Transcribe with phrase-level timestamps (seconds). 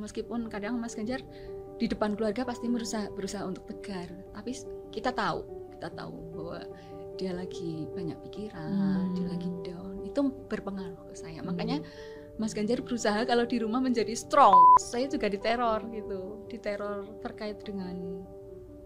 [0.00, 1.20] meskipun kadang Mas Ganjar
[1.76, 4.08] di depan keluarga pasti berusaha berusaha untuk tegar.
[4.32, 4.52] Tapi
[4.90, 5.44] kita tahu
[5.76, 6.60] kita tahu bahwa
[7.16, 9.12] dia lagi banyak pikiran Hmm.
[9.16, 10.04] dia lagi down.
[10.08, 11.44] Itu berpengaruh ke saya.
[11.44, 11.84] Makanya
[12.40, 14.56] Mas Ganjar berusaha kalau di rumah menjadi strong.
[14.80, 16.48] Saya juga diteror gitu.
[16.48, 18.24] Diteror terkait dengan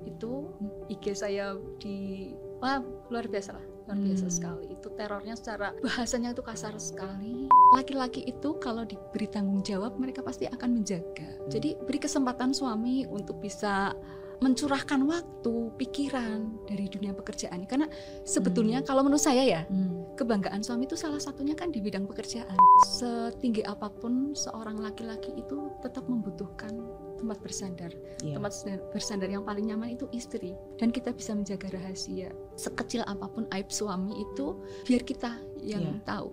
[0.03, 0.51] itu.
[0.91, 2.31] IG saya di
[2.65, 2.81] wah
[3.13, 4.33] luar biasa lah luar biasa Hmm.
[4.33, 4.65] sekali.
[4.73, 7.53] Itu terornya secara bahasanya itu kasar sekali.
[7.77, 11.29] Laki-laki itu kalau diberi tanggung jawab mereka pasti akan menjaga.
[11.53, 13.93] Jadi beri kesempatan suami untuk bisa
[14.39, 17.87] mencurahkan waktu pikiran dari dunia pekerjaan karena
[18.23, 20.07] sebetulnya kalau menurut saya ya Hmm.
[20.15, 22.55] kebanggaan suami itu salah satunya kan di bidang pekerjaan.
[22.87, 26.71] Setinggi apa pun seorang laki-laki itu tetap membutuhkan
[27.19, 27.91] tempat bersandar.
[28.23, 28.37] Iya.
[28.39, 28.53] Tempat
[28.91, 32.31] bersandar yang paling nyaman itu istri dan kita bisa menjaga rahasia.
[32.55, 36.03] Sekecil apa pun aib suami itu biar kita yang Iya.
[36.07, 36.29] tahu.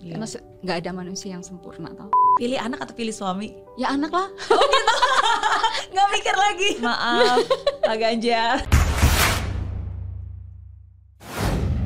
[0.00, 0.12] Iya.
[0.16, 0.26] Karena
[0.64, 2.08] nggak ada manusia yang sempurna tau.
[2.40, 3.52] Pilih anak atau pilih suami?
[3.76, 4.28] Ya anak lah.
[5.90, 6.70] Nggak mikir lagi.
[6.78, 7.38] Maaf,
[7.86, 8.62] Pak Ganjar.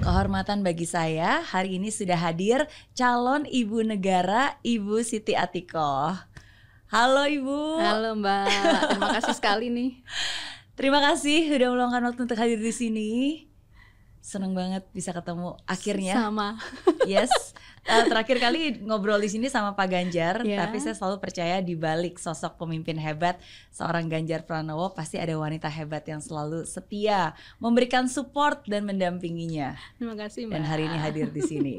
[0.04, 6.12] Kehormatan bagi saya, hari ini sudah hadir calon ibu negara, Ibu Siti Atikoh.
[6.92, 7.80] Halo Ibu.
[7.80, 10.04] Halo Mbak, terima kasih sekali nih.
[10.76, 13.12] Terima kasih sudah meluangkan waktu untuk hadir di sini.
[14.24, 16.16] Seneng banget bisa ketemu akhirnya.
[16.16, 16.56] Sama.
[17.04, 17.28] Yes.
[17.84, 20.64] Eh, terakhir kali ngobrol di sini sama Pak Ganjar, Ya.
[20.64, 23.36] tapi saya selalu percaya di balik sosok pemimpin hebat
[23.68, 29.76] seorang Ganjar Pranowo pasti ada wanita hebat yang selalu setia, memberikan support dan mendampinginya.
[30.00, 30.54] Terima kasih Mbak.
[30.56, 31.74] Dan hari ini hadir di sini.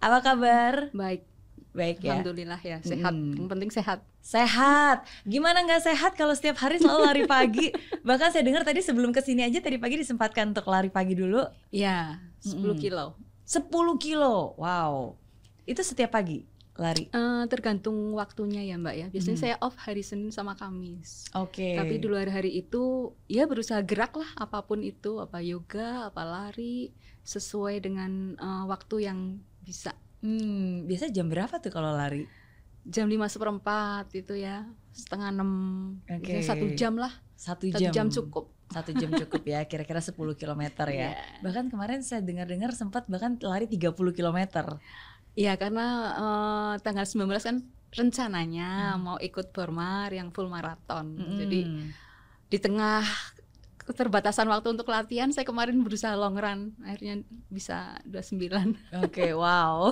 [0.00, 0.88] Apa kabar?
[0.96, 1.28] Baik,
[1.70, 2.18] Baik ya.
[2.18, 3.14] alhamdulillah ya sehat.
[3.14, 3.34] Mm.
[3.36, 3.98] Yang penting sehat.
[4.20, 4.98] Sehat.
[5.22, 7.70] Gimana nggak sehat kalau setiap hari selalu lari pagi?
[8.08, 11.46] Bahkan saya dengar tadi sebelum ke sini aja tadi pagi disempatkan untuk lari pagi dulu
[11.70, 12.74] Ya, 10 Mm-mm.
[12.76, 13.14] kilo.
[13.44, 14.54] 10 kilo.
[14.56, 15.14] Wow.
[15.62, 16.42] Itu setiap pagi
[16.74, 17.06] lari.
[17.06, 19.06] Eh, tergantung waktunya ya Mbak ya.
[19.08, 19.44] Biasanya Hmm.
[19.46, 21.28] saya off hari Senin sama Kamis.
[21.34, 21.76] Oke.
[21.76, 26.22] Tapi di luar hari itu ya berusaha gerak lah apa pun itu, apa yoga, apa
[26.24, 26.90] lari
[27.22, 29.18] sesuai dengan eh, waktu yang
[29.60, 29.92] bisa.
[30.20, 32.28] Hmm, biasa jam berapa tuh kalau lari?
[32.82, 35.50] Jam 5 seperempat itu ya, setengah enam,
[36.04, 36.24] Oke.
[36.24, 37.92] Biasanya satu jam lah, Satu satu jam.
[37.92, 38.44] jam cukup.
[38.70, 41.12] Satu jam cukup ya, kira-kira 10 km ya.
[41.12, 41.42] Iya.
[41.42, 44.38] Bahkan kemarin saya dengar-dengar sempat bahkan lari 30 km.
[45.32, 47.56] Iya karena eh, tanggal 19 kan
[47.90, 49.02] rencananya Hmm.
[49.02, 51.18] mau ikut Bormar yang full maraton.
[51.18, 51.36] Mm-mm.
[51.36, 51.60] Jadi
[52.46, 53.02] di tengah
[53.90, 59.90] keterbatasan waktu untuk latihan saya kemarin berusaha long run akhirnya bisa 29 Oke, wow.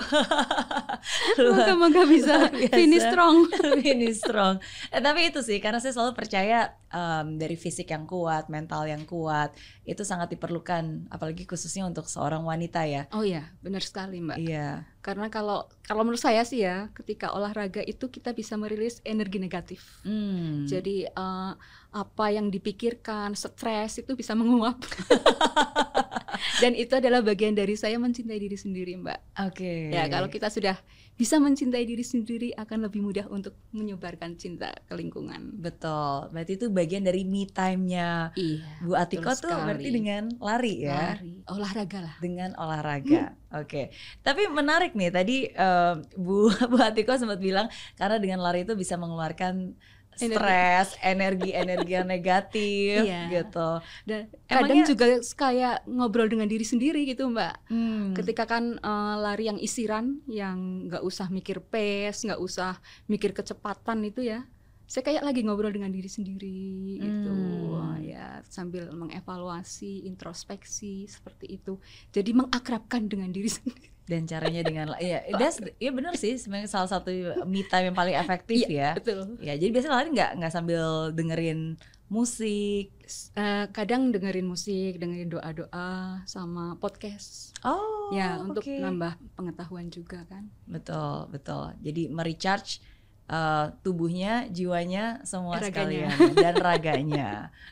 [1.38, 3.50] moga-moga bisa finish strong
[3.82, 4.58] Finish strong.
[4.88, 9.02] Eh, tapi itu sih karena saya selalu percaya em, dari fisik yang kuat, mental yang
[9.02, 13.08] kuat itu sangat diperlukan apalagi khususnya untuk seorang wanita ya.
[13.10, 14.84] oh iya benar sekali mbak Iya.
[15.00, 19.80] karena kalau kalau menurut saya sih ya ketika olahraga itu kita bisa merilis energi negatif
[20.04, 20.68] Hmm.
[20.68, 21.52] jadi eh,
[21.98, 24.78] apa yang dipikirkan stres itu bisa menguap
[26.62, 29.94] dan itu adalah bagian dari saya mencintai diri sendiri mbak Oke.
[29.94, 30.74] Ya, kalau kita sudah
[31.14, 35.54] bisa mencintai diri sendiri akan lebih mudah untuk menyebarkan cinta ke lingkungan.
[35.54, 36.26] betul.
[36.30, 38.82] Berarti itu bagian dari me time-nya Iya.
[38.82, 39.62] Bu Atiko tuh sekali.
[39.66, 41.18] berarti dengan lari ya.
[41.18, 42.14] Lari, olahraga lah.
[42.18, 43.34] dengan olahraga.
[43.54, 43.94] Oke.
[44.22, 48.98] Tapi menarik nih tadi eh, Bu Bu Atiko sempat bilang karena dengan lari itu bisa
[48.98, 49.78] mengeluarkan.
[50.18, 53.22] Stres, energi-energi yang negatif Iya.
[53.30, 53.70] gitu.
[54.02, 57.54] Dan Emangnya- kadang juga kayak ngobrol dengan diri sendiri gitu, Mbak.
[57.70, 58.12] Hmm.
[58.12, 64.02] Ketika kan eh, lari yang isiran, yang nggak usah mikir pace, nggak usah mikir kecepatan
[64.02, 64.42] itu ya.
[64.84, 66.58] Saya kayak lagi ngobrol dengan diri sendiri
[66.96, 67.70] gitu, Hmm.
[67.70, 71.76] Wah, ya sambil mengevaluasi, introspeksi seperti itu.
[72.08, 73.92] Jadi mengakrabkan dengan diri sendiri.
[74.08, 77.12] Dan caranya dengan ya, that's, ya benar sih sebenarnya salah satu
[77.44, 78.96] me time yang paling efektif ya.
[78.96, 79.36] Betul.
[79.44, 81.76] Ya, jadi biasanya lari nggak nggak sambil dengerin
[82.08, 82.88] musik.
[83.36, 87.52] Eh, kadang dengerin musik, dengerin doa-doa sama podcast.
[87.62, 90.48] Oh, ya, untuk nambah pengetahuan juga kan.
[90.64, 91.76] Betul, betul.
[91.84, 92.80] Jadi merecharge
[93.28, 96.10] uh, tubuhnya, jiwanya, semua Raganya.
[96.10, 97.28] sekalian dan raganya.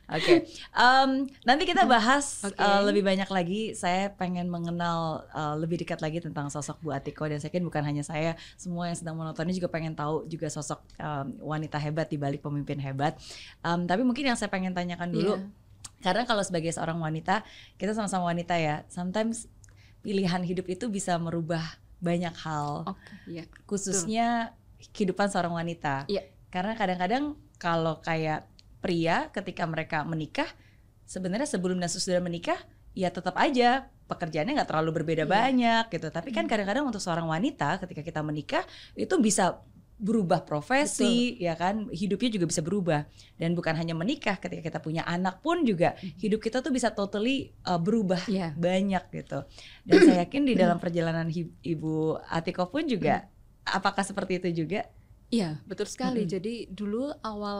[0.06, 1.11] Oke, Em,
[1.43, 2.55] nanti kita bahas Oke.
[2.61, 3.75] uh, lebih banyak lagi.
[3.75, 7.82] Saya pengen mengenal uh, lebih dekat lagi tentang sosok Bu Atiko dan saya yakin bukan
[7.82, 12.20] hanya saya, semua yang sedang menontonnya juga pengen tahu juga sosok um, wanita hebat di
[12.20, 13.19] balik pemimpin hebat.
[13.61, 15.49] Em, tapi mungkin yang saya pengen tanyakan dulu, Iya.
[16.05, 17.43] karena kalau sebagai seorang wanita,
[17.75, 18.87] kita sama-sama wanita ya.
[18.87, 19.49] Sometimes
[20.05, 21.64] pilihan hidup itu bisa merubah
[21.99, 23.43] banyak hal Oke, iya.
[23.64, 24.52] khususnya
[24.93, 26.06] kehidupan seorang wanita.
[26.06, 26.27] Iya.
[26.50, 27.25] Karena kadang-kadang
[27.56, 28.47] kalau kayak
[28.79, 30.47] pria ketika mereka menikah,
[31.05, 32.59] sebenarnya sebelum dan sesudah menikah,
[32.93, 35.31] ya tetap aja pekerjaannya nggak terlalu berbeda Iya.
[35.31, 36.09] banyak gitu.
[36.15, 38.62] Tapi kan kadang-kadang untuk seorang wanita ketika kita menikah
[38.94, 39.59] itu bisa
[39.97, 43.09] berubah profesi ya kan hidupnya juga bisa berubah
[43.41, 47.56] dan bukan hanya menikah ketika kita punya anak pun juga hidup kita tuh bisa totally
[47.65, 48.53] uh, berubah Iya.
[48.53, 49.49] banyak gitu
[49.88, 51.33] dan saya yakin di dalam perjalanan
[51.65, 53.25] ibu Atiko pun juga
[53.66, 54.86] apakah seperti itu juga
[55.26, 56.22] Iya, betul sekali.
[56.22, 56.30] Mm-mm.
[56.30, 57.58] Jadi dulu awal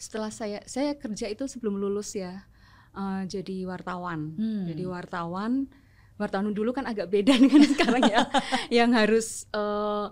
[0.00, 2.48] setelah saya saya kerja itu sebelum lulus ya.
[2.96, 4.40] eh, jadi wartawan.
[4.40, 4.64] Hmm.
[4.64, 5.68] Jadi wartawan
[6.16, 8.24] wartawan dulu kan agak beda dengan sekarang ya.
[8.72, 10.06] yang harus eh,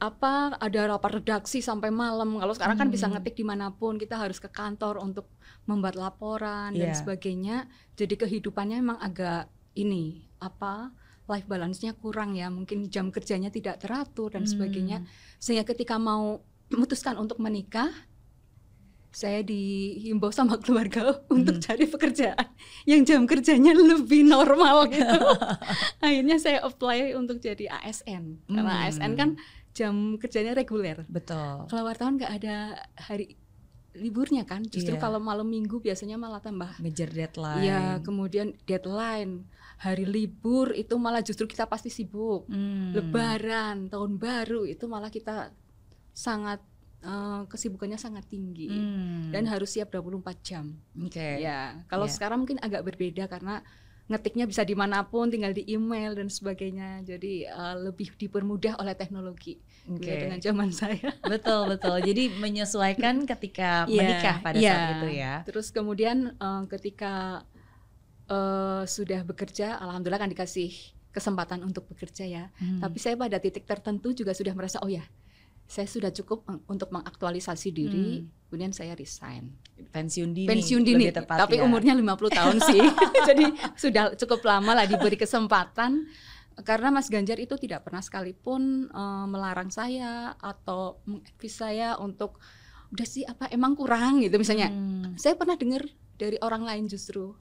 [0.00, 2.40] apa ada rapat redaksi sampai malam.
[2.40, 3.20] Kalau sekarang kan bisa Hmm.
[3.20, 4.00] ngetik di mana pun.
[4.00, 5.28] Kita harus ke kantor untuk
[5.68, 6.96] membuat laporan dan Iya.
[6.96, 7.68] sebagainya.
[8.00, 10.88] Jadi kehidupannya memang agak ini apa
[11.30, 12.50] life balance-nya kurang ya.
[12.50, 15.08] Mungkin jam kerjanya tidak teratur dan sebagainya Hmm.
[15.38, 17.90] sehingga ketika mau memutuskan untuk menikah
[19.10, 21.02] saya dihimbau sama keluarga
[21.34, 21.64] untuk Hmm.
[21.64, 22.46] cari pekerjaan
[22.84, 25.18] yang jam kerjanya lebih normal gitu.
[25.98, 28.84] Akhirnya saya apply untuk jadi ASN karena Hmm.
[28.86, 29.30] ASN kan
[29.70, 31.06] jam kerjanya reguler.
[31.06, 32.56] betul Kalau wartawan nggak ada
[32.96, 33.34] hari
[33.90, 35.02] liburnya kan, justru Iya.
[35.02, 36.78] kalau malam minggu biasanya malah tambah.
[36.78, 39.50] ngejar deadline Iya, kemudian deadline,
[39.80, 42.44] hari libur itu malah justru kita pasti sibuk.
[42.46, 42.92] Hmm.
[42.92, 45.50] Lebaran, tahun baru itu malah kita
[46.12, 46.60] sangat
[47.00, 49.32] eh, kesibukannya sangat tinggi Hmm.
[49.32, 50.76] dan harus siap 24 jam.
[50.94, 52.12] oke Ya, kalau Iya.
[52.12, 53.64] sekarang mungkin agak berbeda karena
[54.04, 57.00] ngetiknya bisa di mana pun, tinggal di email dan sebagainya.
[57.00, 59.56] Jadi eh, lebih dipermudah oleh teknologi
[59.88, 59.96] Oke.
[59.96, 61.08] beda dengan zaman saya.
[61.24, 64.68] betul betul jadi menyesuaikan ketika Iya, menikah pada iya.
[64.70, 67.46] saat itu ya Terus kemudian eh, ketika
[68.30, 70.70] eh, sudah bekerja, alhamdulillah kan dikasih
[71.10, 72.44] kesempatan untuk bekerja ya.
[72.62, 72.78] Hmm.
[72.78, 75.02] Tapi saya pada titik tertentu juga sudah merasa oh ya,
[75.70, 78.26] saya sudah cukup untuk mengaktualisasi diri.
[78.50, 79.54] Kemudian saya resign.
[79.80, 81.64] pensiun dini Pensiun dini, lebih tepat tapi ya.
[81.64, 82.82] umurnya 50 tahun sih.
[83.30, 83.46] Jadi
[83.78, 86.10] sudah cukup lama lah diberi kesempatan.
[86.60, 92.42] Karena Mas Ganjar itu tidak pernah sekalipun eh, melarang saya atau mengadvise saya untuk
[92.90, 94.74] udah sih apa emang kurang gitu misalnya.
[94.74, 95.14] Hmm.
[95.14, 95.86] Saya pernah dengar
[96.18, 97.38] dari orang lain justru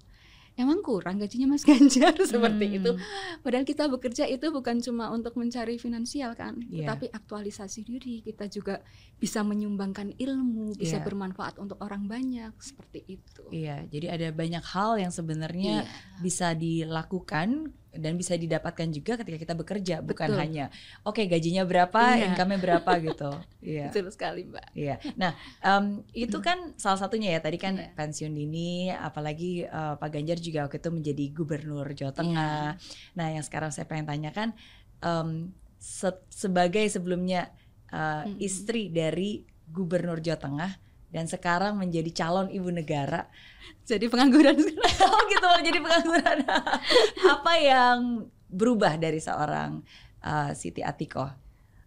[0.60, 2.78] emang kurang gajinya Mas Ganjar seperti Hmm.
[2.78, 2.92] itu.
[3.40, 6.84] Padahal kita bekerja itu bukan cuma untuk mencari finansial kan, Iya.
[6.84, 8.20] tetapi aktualisasi diri.
[8.20, 8.84] Kita juga
[9.16, 11.06] bisa menyumbangkan ilmu, bisa Iya.
[11.06, 13.44] bermanfaat untuk orang banyak seperti itu.
[13.50, 19.38] Iya, jadi ada banyak hal yang sebenarnya Iya, bisa dilakukan dan bisa didapatkan juga ketika
[19.40, 20.42] kita bekerja, bukan Betul.
[20.42, 20.66] hanya
[21.02, 22.32] oke gajinya berapa, Iya.
[22.32, 23.32] income-nya berapa gitu.
[23.60, 23.90] Iya.
[23.90, 24.68] betul sekali Mbak.
[24.74, 24.96] Iya.
[25.18, 27.42] Nah, em, itu kan salah satunya ya.
[27.42, 27.90] Tadi kan Iya.
[27.94, 32.78] pensiun dini, apalagi eh, Pak Ganjar juga waktu itu menjadi gubernur Jawa Tengah.
[33.14, 34.54] Nah, yang sekarang saya pengen tanyakan,
[35.00, 37.50] em, se- sebagai sebelumnya
[37.90, 37.98] eh,
[38.30, 38.38] Mm-mm.
[38.38, 40.72] istri dari gubernur Jawa Tengah
[41.10, 43.26] dan sekarang menjadi calon ibu negara,
[43.90, 44.98] Jadi pengangguran sekarang.
[45.14, 46.38] oh gitu, jadi pengangguran.
[47.34, 47.98] apa yang
[48.46, 49.82] berubah dari seorang
[50.20, 51.26] eh, Siti Atiko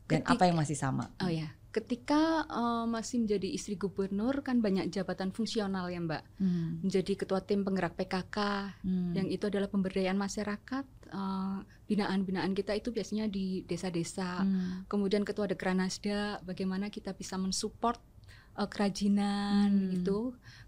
[0.07, 1.07] dan Ketika- apa yang masih sama?
[1.19, 6.23] Oh ya, ketika eh, masih menjadi istri gubernur kan banyak jabatan fungsional ya Mbak.
[6.39, 6.83] Hmm.
[6.83, 8.37] Menjadi ketua tim penggerak PKK,
[8.83, 9.15] Hmm.
[9.15, 10.85] yang itu adalah pemberdayaan masyarakat.
[11.09, 14.41] eh, Binaan-binaan kita itu biasanya di desa-desa.
[14.41, 14.89] Hmm.
[14.89, 18.01] Kemudian ketua Dekranasda, bagaimana kita bisa mensupport
[18.59, 19.91] eh, kerajinan Hmm.
[19.97, 20.19] gitu.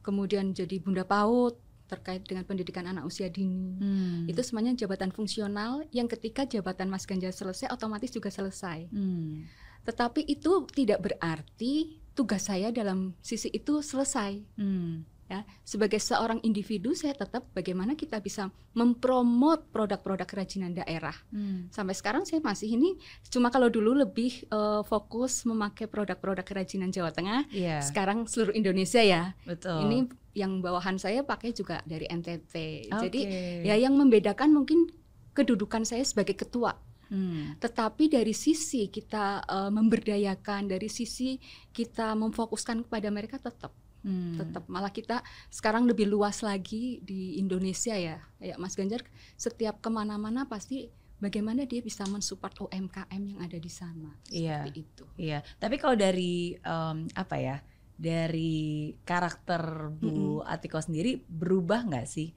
[0.05, 3.77] Kemudian jadi bunda PAUD terkait dengan pendidikan anak usia dini.
[3.77, 4.25] Hmm.
[4.25, 8.89] Itu semuanya jabatan fungsional yang ketika jabatan Mas Ganjar selesai otomatis juga selesai.
[8.89, 9.45] Hmm.
[9.85, 14.41] Tetapi itu tidak berarti tugas saya dalam sisi itu selesai.
[14.57, 15.05] Hmm.
[15.34, 21.14] Ya, sebagai seorang individu saya tetap bagaimana kita bisa mempromot produk-produk kerajinan daerah.
[21.34, 21.67] Hmm.
[21.74, 22.94] Sampai sekarang saya masih ini
[23.26, 27.50] cuma kalau dulu lebih eh, fokus memakai produk-produk kerajinan Jawa Tengah.
[27.50, 29.34] Iya, Sekarang seluruh Indonesia ya.
[29.43, 29.91] betul.
[29.91, 29.98] Ini
[30.38, 32.55] yang bawahan saya pakai juga dari NTT.
[32.91, 33.67] Jadi Oke.
[33.67, 34.86] ya yang membedakan mungkin
[35.34, 36.79] kedudukan saya sebagai ketua
[37.12, 37.55] Hmm.
[37.60, 41.36] tetapi dari sisi kita eh, memberdayakan, dari sisi
[41.70, 44.37] kita memfokuskan kepada mereka tetap, Hmm.
[44.37, 49.01] tetap malah kita sekarang lebih luas lagi di Indonesia ya, kayak Mas Ganjar
[49.34, 54.61] setiap ke mana-mana pasti bagaimana dia bisa mensupport UMKM yang ada di sana, Iya.
[54.61, 55.05] seperti itu.
[55.17, 57.56] Iya, tapi kalau dari em, apa ya?
[57.94, 62.34] Dari karakter Bu Atiko sendiri berubah nggak sih?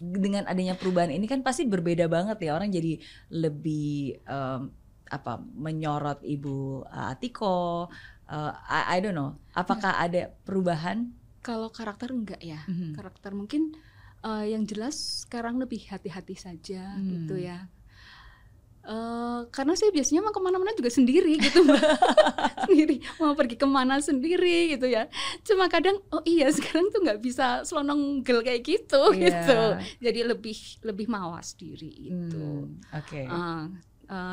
[0.00, 2.96] Dengan adanya perubahan ini kan pasti berbeda banget ya orang jadi
[3.28, 4.72] lebih em,
[5.10, 7.90] apa menyorot Ibu Atiko.
[8.30, 9.36] Eh, I, I don't know.
[9.52, 11.10] Apakah ada perubahan?
[11.40, 12.94] Kalau karakter enggak ya, Mhm.
[12.94, 13.72] karakter mungkin
[14.20, 17.08] eh, yang jelas sekarang lebih hati-hati saja Hmm.
[17.10, 17.66] gitu ya.
[18.80, 21.80] Eh, karena saya biasanya mau ke mana-mana juga sendiri gitu Mbak.
[22.64, 25.04] sendiri mau pergi ke mana sendiri gitu ya.
[25.40, 29.20] Cuma kadang oh iya sekarang tuh nggak bisa selononggel kayak gitu Iya.
[29.20, 29.60] gitu.
[30.00, 32.40] Jadi lebih lebih mawas diri itu.
[32.40, 33.20] Hmm, Oke.
[33.20, 33.68] Eh, Uh,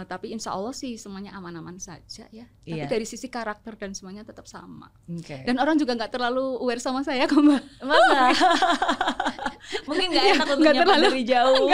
[0.03, 2.49] tapi insya Allah sih semuanya aman-aman saja ya.
[2.65, 2.89] Tapi Iya.
[2.89, 4.89] dari sisi karakter dan semuanya tetap sama.
[5.05, 5.45] Oke.
[5.45, 7.61] Dan orang juga nggak terlalu aware sama saya kok mbak.
[7.81, 8.33] Masa?
[9.87, 11.69] Mungkin nggak enak untuk terlalu- dari jauh.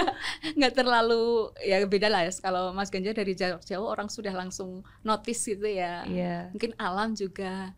[0.53, 1.23] Nggak terlalu
[1.61, 2.31] ya beda lah ya.
[2.35, 6.03] Kalau Mas Ganjar dari jarak jauh orang sudah langsung notice gitu ya.
[6.03, 6.49] Iya.
[6.51, 7.71] Mungkin alam juga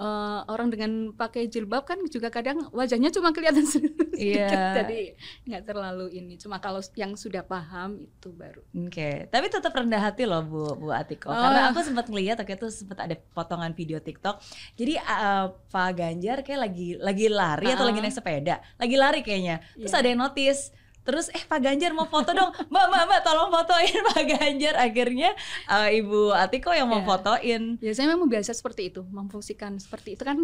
[0.00, 4.08] eh, orang dengan pakai jilbab kan juga kadang wajahnya cuma kelihatan sedikit.
[4.16, 4.80] Iya.
[4.80, 5.12] Jadi
[5.44, 6.34] nggak terlalu ini.
[6.34, 8.64] Cuma kalau yang sudah paham itu baru.
[8.88, 11.28] Oke, tapi tetap rendah hati loh Bu Bu Atiko.
[11.28, 11.36] Oh.
[11.36, 14.40] Karena aku sempat ngeliat waktu itu sempat ada potongan video TikTok.
[14.74, 17.88] Jadi uh, Pak Ganjar kayak lagi lagi lari atau Ah.
[17.92, 19.60] lagi naik sepeda, lagi lari kayaknya.
[19.76, 20.00] Terus Iya.
[20.00, 20.62] ada yang notice.
[21.00, 24.74] Terus eh Pak Ganjar mau foto dong, Mbak Mbak Mbak tolong fotoin Pak Ganjar.
[24.76, 25.30] Akhirnya
[25.66, 27.08] uh, Ibu Atiko yang mau Iya.
[27.08, 27.62] fotoin.
[27.78, 30.36] Ya saya memang biasa seperti itu, memfungsikan seperti itu kan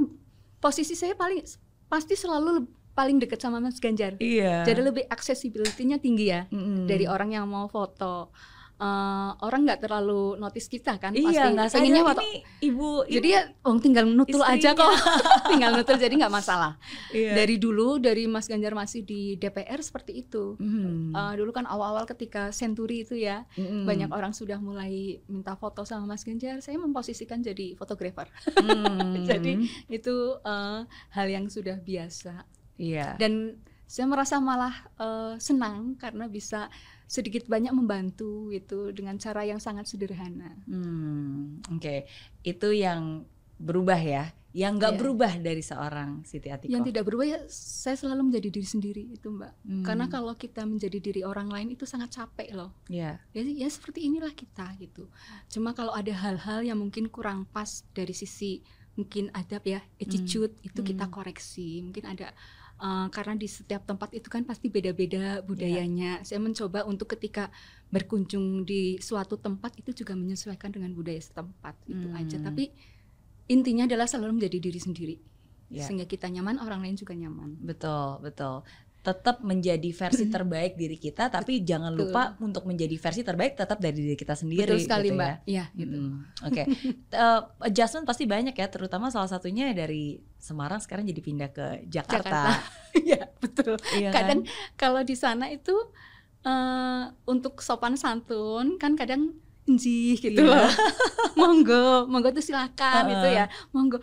[0.57, 1.45] posisi saya paling
[1.87, 4.17] pasti selalu paling dekat sama Mas Ganjar.
[4.17, 4.65] Iya.
[4.65, 6.89] Jadi lebih accessibility-nya tinggi ya Mm-mm.
[6.89, 8.33] dari orang yang mau foto.
[8.77, 13.09] Eh, orang nggak terlalu notice kita kan Iya, pasti nggak pengennya ini Ibu.
[13.09, 14.85] Jadi ya oh, tinggal nutul aja kok.
[14.93, 15.49] istrinya.
[15.57, 16.77] tinggal nutul jadi nggak masalah.
[17.09, 17.41] Iya.
[17.41, 20.61] Dari dulu dari Mas Ganjar masih di DPR seperti itu.
[20.61, 21.17] Mm.
[21.17, 23.89] Eh, dulu kan awal-awal ketika Century itu ya Mm-mm.
[23.89, 26.61] banyak orang sudah mulai minta foto sama Mas Ganjar.
[26.61, 28.29] Saya memposisikan jadi fotografer.
[28.61, 29.25] Mm.
[29.31, 29.53] Jadi
[29.89, 30.81] itu eh,
[31.17, 32.45] hal yang sudah biasa
[32.77, 33.17] Iya.
[33.17, 33.57] dan
[33.87, 36.69] saya merasa malah eh, senang karena bisa
[37.07, 40.59] sedikit banyak membantu itu dengan cara yang sangat sederhana.
[40.67, 42.03] Hmm, oke.
[42.43, 43.23] Itu yang
[43.57, 44.25] berubah ya.
[44.51, 45.01] Yang nggak Iya.
[45.05, 46.73] berubah dari seorang Siti Atiko.
[46.73, 49.53] Yang tidak berubah ya saya selalu menjadi diri sendiri itu Mbak.
[49.63, 52.73] Hmm, Karena kalau kita menjadi diri orang lain itu sangat capek loh.
[52.89, 53.21] ya.
[53.31, 55.13] Ya, ya seperti inilah kita gitu.
[55.47, 58.65] Cuma kalau ada hal-hal yang mungkin kurang pas dari sisi
[58.97, 61.13] mungkin adab ya, attitude itu kita Hmm.
[61.13, 61.85] koreksi.
[61.85, 62.33] Mungkin ada
[62.77, 66.21] eh, karena di setiap tempat itu kan pasti beda-beda budayanya.
[66.23, 67.49] Saya mencoba untuk ketika
[67.89, 72.21] berkunjung di suatu tempat itu juga menyesuaikan dengan budaya setempat itu Hmm.
[72.21, 72.37] aja.
[72.43, 72.71] Tapi
[73.49, 75.17] intinya adalah selalu menjadi diri sendiri.
[75.67, 75.83] Ya.
[75.83, 77.59] Sehingga kita nyaman, orang lain juga nyaman.
[77.59, 78.63] Betul, betul.
[79.07, 83.95] Tetap menjadi versi terbaik diri kita, tapi jangan lupa untuk menjadi versi terbaik tetap dari
[83.95, 84.67] diri kita sendiri.
[84.67, 85.31] Betul sekali, gitu Mbak.
[85.31, 85.37] ya.
[85.47, 85.97] Iya, gitu.
[85.97, 86.63] Mm, Oke,
[87.17, 92.51] Eh, adjustment pasti banyak ya, terutama salah satunya dari Semarang sekarang jadi pindah ke Jakarta.
[92.99, 93.77] Iya, betul.
[93.93, 94.15] Iya kan?
[94.17, 94.41] kadang
[94.75, 95.77] kalau di sana itu
[96.43, 99.37] eh untuk sopan santun kan kadang
[99.67, 100.49] njih gitu Iya.
[100.49, 100.71] loh.
[101.39, 103.13] monggo, monggo tuh silakan Heeh.
[103.13, 103.45] gitu ya.
[103.71, 103.99] Monggo.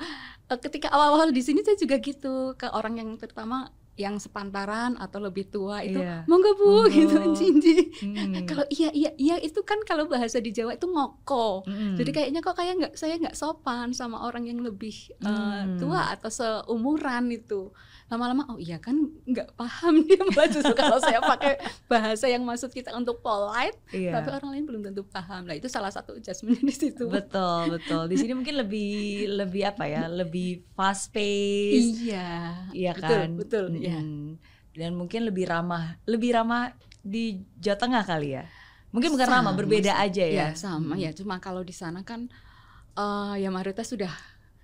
[0.45, 5.19] Eh, ketika awal-awal di sini saya juga gitu ke orang yang terutama yang sepantaran atau
[5.19, 6.25] lebih tua itu Iya.
[6.25, 6.89] monggo Bu Monggo.
[6.89, 7.13] gitu
[7.53, 7.81] njih.
[8.01, 8.33] Hmm.
[8.49, 11.61] Kalau iya iya iya itu kan kalau bahasa di Jawa itu ngoko.
[11.63, 11.93] Mm-mm.
[11.93, 15.77] Jadi kayaknya kok kayak nggak saya nggak sopan sama orang yang lebih eh, Hmm.
[15.77, 17.69] tua atau seumuran itu.
[18.13, 18.93] Lama-lama oh iya kan
[19.25, 24.13] nggak paham dia malah justru kalau saya pakai bahasa yang maksud kita untuk polite, Iya.
[24.13, 25.43] tapi orang lain belum tentu paham.
[25.43, 27.09] Lah itu salah satu adjustment di situ.
[27.09, 28.05] Betul, betul.
[28.05, 28.93] Di sini mungkin lebih
[29.33, 30.05] lebih apa ya?
[30.05, 31.89] Lebih fast pace.
[32.05, 32.29] Iya.
[32.69, 33.29] Iya betul, kan?
[33.33, 33.97] Betul, iya.
[33.97, 34.37] Mm.
[34.73, 38.45] Dan mungkin lebih ramah, lebih ramah di Jawa Tengah kali ya.
[38.89, 40.05] Mungkin bukan ramah, Sama berbeda sih.
[40.05, 40.45] aja ya.
[40.45, 41.01] Ya, sama Mm.
[41.01, 41.11] ya.
[41.11, 42.29] Cuma kalau di sana kan
[42.93, 44.13] eh ya mayoritas sudah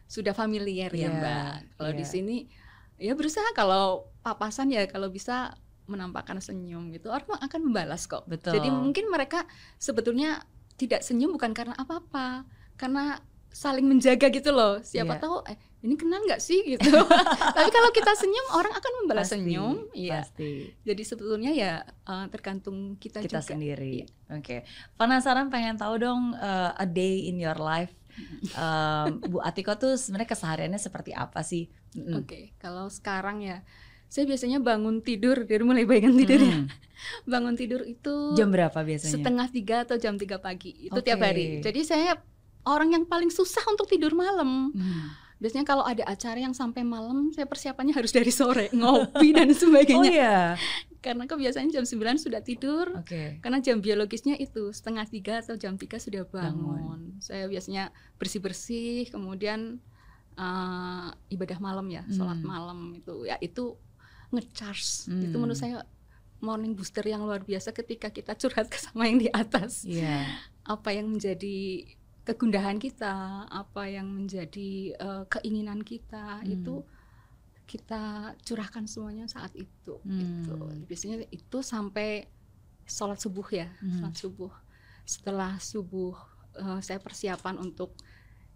[0.05, 1.53] sudah familiar ya, Iya, Mbak.
[1.77, 2.09] Kalau di iya.
[2.09, 2.35] sini
[2.99, 5.55] ya berusaha kalau papasan ya kalau bisa
[5.89, 8.27] menampakkan senyum gitu orang akan membalas kok.
[8.29, 8.59] Betul.
[8.61, 9.47] Jadi mungkin mereka
[9.81, 10.45] sebetulnya
[10.77, 12.45] tidak senyum bukan karena apa-apa,
[12.77, 13.17] karena
[13.49, 14.77] saling menjaga gitu loh.
[14.79, 15.21] Siapa Iya.
[15.25, 16.85] tahu eh ini kenal nggak sih gitu.
[17.57, 19.75] Tapi kalau kita senyum orang akan membalas Pasti, senyum.
[19.91, 20.21] Iya.
[20.21, 20.51] Pasti.
[20.85, 23.49] Jadi sebetulnya ya eh, tergantung kita, Kita juga.
[23.57, 24.05] sendiri.
[24.05, 24.37] Iya.
[24.37, 24.57] Oke.
[24.93, 27.89] Penasaran pengen tahu dong uh, a day in your life.
[28.53, 31.71] Um, Bu Atiko tuh sebenarnya kesehariannya seperti apa sih?
[31.91, 32.21] Mm-mm.
[32.21, 33.65] Oke, kalau sekarang ya,
[34.05, 36.57] saya biasanya bangun tidur dari mulai bangun tidur ya.
[36.59, 36.67] Mm.
[37.31, 39.15] Bangun tidur itu Jam berapa biasanya?
[39.15, 41.25] setengah tiga atau jam tiga pagi itu tiap Oke.
[41.25, 41.45] hari.
[41.63, 42.19] Jadi saya
[42.67, 44.75] orang yang paling susah untuk tidur malam.
[44.75, 45.07] Hmm.
[45.39, 49.55] Biasanya kalau ada acara yang sampai malam, saya persiapannya harus dari sore ngopi dan Oh
[49.55, 50.11] sebagainya.
[50.11, 50.35] iya.
[51.05, 52.91] Karena kebiasaan jam 9 sudah tidur.
[52.99, 53.39] Oke.
[53.39, 56.59] Karena jam biologisnya itu setengah tiga atau jam tiga sudah Bangun.
[56.59, 57.01] bangun.
[57.23, 59.79] Saya biasanya bersih bersih, kemudian
[60.39, 62.47] eh, ibadah malam ya, sholat Hmm.
[62.47, 63.75] malam itu ya itu
[64.31, 65.11] ngecharge.
[65.11, 65.21] Hmm.
[65.21, 65.83] Itu menurut saya
[66.39, 69.83] morning booster yang luar biasa ketika kita curhat ke sama yang di atas.
[69.83, 70.23] Iya.
[70.63, 71.83] Apa yang menjadi
[72.23, 73.11] kegundahan kita,
[73.45, 76.47] apa yang menjadi eh, keinginan kita Hmm.
[76.49, 76.75] itu
[77.65, 80.01] kita curahkan semuanya saat itu.
[80.01, 80.55] Gitu.
[80.57, 80.85] Hmm.
[80.89, 82.25] Biasanya itu sampai
[82.89, 84.01] sholat subuh ya, Hmm.
[84.01, 84.53] sholat subuh.
[85.05, 86.15] Setelah subuh
[86.55, 87.93] eh, saya persiapan untuk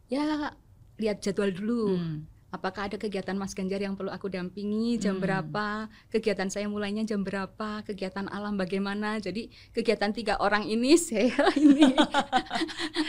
[0.10, 0.54] ya
[1.03, 1.83] lihat jadwal dulu.
[1.93, 2.19] Hmm.
[2.50, 5.25] apakah ada kegiatan Mas Ganjar yang perlu aku dampingi jam Hmm.
[5.25, 5.65] berapa
[6.07, 11.98] kegiatan saya mulainya jam berapa kegiatan alam bagaimana jadi kegiatan tiga orang ini saya ini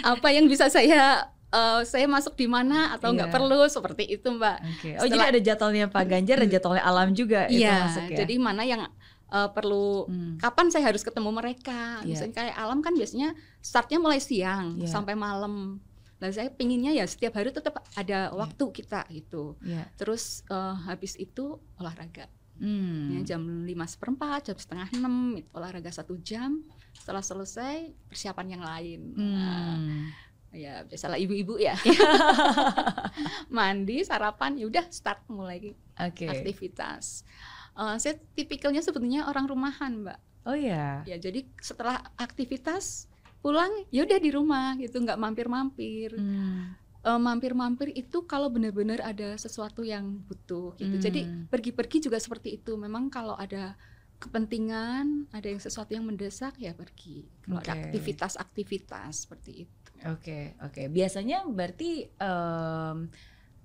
[0.02, 3.36] apa yang bisa saya eh, saya masuk di mana atau nggak Iya.
[3.36, 4.90] perlu seperti itu mbak Oke.
[4.96, 8.16] Oh jadi Setelah- ada jadwalnya Pak Ganjar dan jadwalnya Alam juga itu Iya masuk ya.
[8.18, 8.80] jadi mana yang
[9.26, 10.34] eh, perlu Hmm.
[10.36, 12.06] kapan saya harus ketemu mereka Iya.
[12.06, 14.88] misalnya kayak alam kan biasanya startnya mulai siang Iya.
[14.88, 15.84] sampai malam
[16.14, 19.84] Nah saya pinginnya ya setiap hari tetap ada waktu kita gitu Iya.
[19.94, 23.10] terus eh, habis itu olahraga Hmm.
[23.10, 25.14] ya, jam lima seperempat jam setengah enam
[25.50, 26.62] olahraga satu jam
[26.94, 30.06] setelah selesai persiapan yang lain Nah, Hmm.
[30.54, 31.74] ya biasalah ibu-ibu ya
[33.50, 36.26] mandi sarapan ya udah start mulai Oke.
[36.26, 37.26] aktivitas
[37.74, 41.02] Eh, saya tipikalnya sebetulnya orang rumahan mbak Oh ya.
[41.02, 43.10] ya jadi setelah aktivitas
[43.44, 46.72] pulang ya udah di rumah gitu nggak mampir-mampir Hmm.
[47.04, 50.96] Eh, mampir-mampir itu kalau benar-benar ada sesuatu yang butuh gitu.
[50.96, 51.44] Jadi Hmm.
[51.52, 52.80] pergi-pergi juga seperti itu.
[52.80, 53.76] Memang kalau ada
[54.16, 57.28] kepentingan, ada yang sesuatu yang mendesak ya pergi.
[57.44, 57.92] Kalau ada Oke.
[57.92, 59.90] aktivitas-aktivitas seperti itu.
[60.08, 60.88] Oke, oke.
[60.88, 63.12] Biasanya berarti em,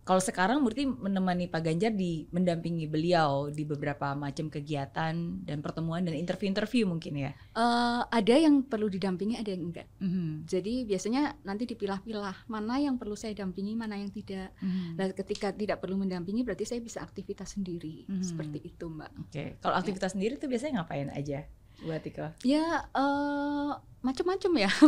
[0.10, 5.14] kalau sekarang berarti menemani Pak Ganjar di mendampingi beliau di beberapa macam kegiatan
[5.46, 7.32] dan pertemuan dan interview-interview mungkin ya.
[7.54, 9.86] Eh, ada yang perlu didampingi, ada yang enggak.
[10.02, 14.50] Mhm, Jadi biasanya nanti dipilah-pilah mana yang perlu saya dampingi, mana yang tidak.
[14.66, 14.98] mhm.
[14.98, 18.10] Nah, ketika tidak perlu mendampingi berarti saya bisa aktivitas sendiri.
[18.10, 18.26] Hmm.
[18.26, 19.12] Seperti itu, Mbak.
[19.30, 21.46] Oke, kalau aktivitas sendiri tuh biasanya ngapain aja,
[21.84, 22.28] Bu Atiko?
[22.44, 24.72] Ya eh macam-macam ya.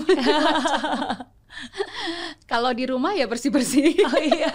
[2.51, 3.91] Kalau di rumah ya bersih-bersih.
[4.11, 4.51] Oh iya.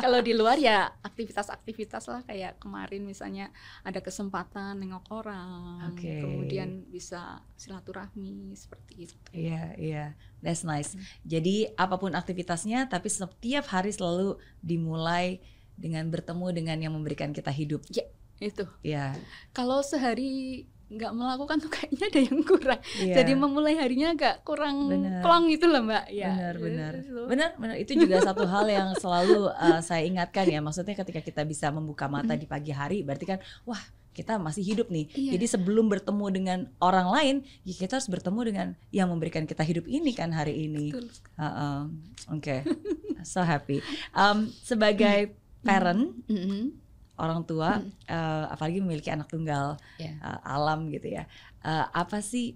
[0.00, 3.52] Kalau di luar ya aktivitas-aktivitas lah kayak kemarin misalnya
[3.84, 6.24] ada kesempatan nengok orang, Oke.
[6.24, 9.16] kemudian bisa silaturahmi seperti itu.
[9.32, 10.04] Iya, iya.
[10.40, 10.96] That's nice.
[11.24, 15.40] Jadi apa pun aktivitasnya tapi setiap hari selalu dimulai
[15.76, 17.84] dengan bertemu dengan yang memberikan kita hidup.
[18.38, 18.64] Itu.
[18.84, 19.18] Iya.
[19.52, 22.80] Kalau sehari nggak melakukan tuh kayaknya ada yang kurang.
[22.96, 23.14] iya.
[23.20, 25.20] Jadi memulai harinya agak kurang Bener.
[25.20, 26.08] plong gitu loh mbak.
[26.08, 26.32] Ya.
[26.32, 26.92] Benar, benar.
[26.96, 27.20] Itu.
[27.28, 27.76] Benar, benar.
[27.76, 30.64] Itu juga satu hal yang selalu uh, saya ingatkan ya.
[30.64, 33.80] Maksudnya ketika kita bisa membuka mata di pagi hari, berarti kan, wah
[34.16, 35.06] kita masih hidup nih.
[35.14, 35.38] Iya.
[35.38, 39.86] Jadi sebelum bertemu dengan orang lain, ya kita harus bertemu dengan yang memberikan kita hidup
[39.86, 40.90] ini kan hari ini.
[40.90, 41.06] Betul.
[41.38, 41.86] Uh-uh.
[42.34, 42.66] Oke,
[43.22, 43.78] so happy.
[44.10, 46.74] Um, sebagai parent, Mm-mm.
[47.18, 50.14] Orang tua, uh, apalagi memiliki anak tunggal, Ya.
[50.22, 51.26] uh, alam gitu ya.
[51.60, 52.54] Uh, apa sih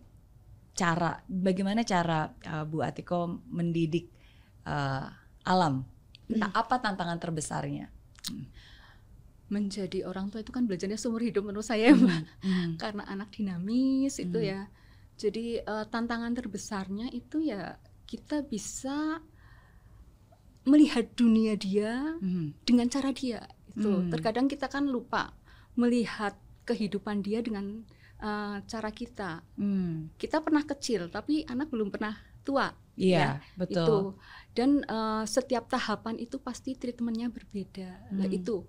[0.72, 4.06] cara, bagaimana cara uh, Bu Atiko mendidik
[4.64, 5.10] uh,
[5.42, 5.82] alam?
[6.30, 6.48] Hmm.
[6.54, 7.90] Apa tantangan terbesarnya?
[9.52, 12.24] Menjadi orang tua itu kan belajarnya seumur hidup menurut saya mbak.
[12.40, 12.80] Hmm.
[12.80, 14.48] karena anak dinamis itu Hmm.
[14.48, 14.60] ya.
[15.20, 17.76] Jadi eh, tantangan terbesarnya itu ya
[18.08, 19.20] kita bisa
[20.64, 22.54] melihat dunia dia Hmm.
[22.64, 23.44] dengan cara dia.
[23.72, 24.08] Itu Hmm.
[24.12, 25.32] terkadang kita kan lupa
[25.74, 27.82] melihat kehidupan dia dengan
[28.22, 29.42] eh, cara kita.
[29.58, 30.06] Hmm.
[30.14, 32.14] Kita pernah kecil tapi anak belum pernah
[32.46, 32.70] tua.
[32.94, 33.82] Iya, betul.
[33.82, 33.96] Itu
[34.54, 38.14] dan eh, setiap tahapan itu pasti treatmentnya berbeda.
[38.14, 38.38] Nah, Hmm.
[38.38, 38.62] itu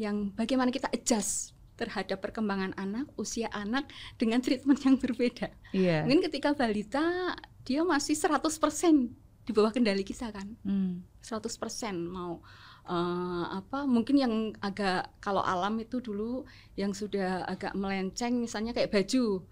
[0.00, 3.84] yang bagaimana kita adjust terhadap perkembangan anak, usia anak
[4.16, 5.52] dengan treatment yang berbeda.
[5.76, 6.08] Iya.
[6.08, 7.36] Mungkin ketika balita
[7.68, 9.12] dia masih 100%
[9.44, 10.56] di bawah kendali kita kan.
[10.64, 11.04] Hmm.
[11.20, 12.40] 100% mau
[12.86, 18.88] eh, apa mungkin yang agak kalau alam itu dulu yang sudah agak melenceng misalnya kayak
[18.88, 19.42] baju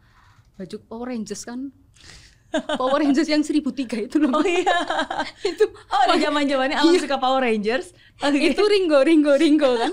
[0.55, 1.75] baju Power Rangers kan
[2.79, 4.71] Power Rangers yang 1003 itu loh Oh iya.
[5.51, 7.03] itu Oh, ada zaman-zamannya alam Iya.
[7.03, 7.91] suka Power Rangers.
[8.17, 8.39] Oke.
[8.39, 9.91] itu ringgo ringgo ringgo kan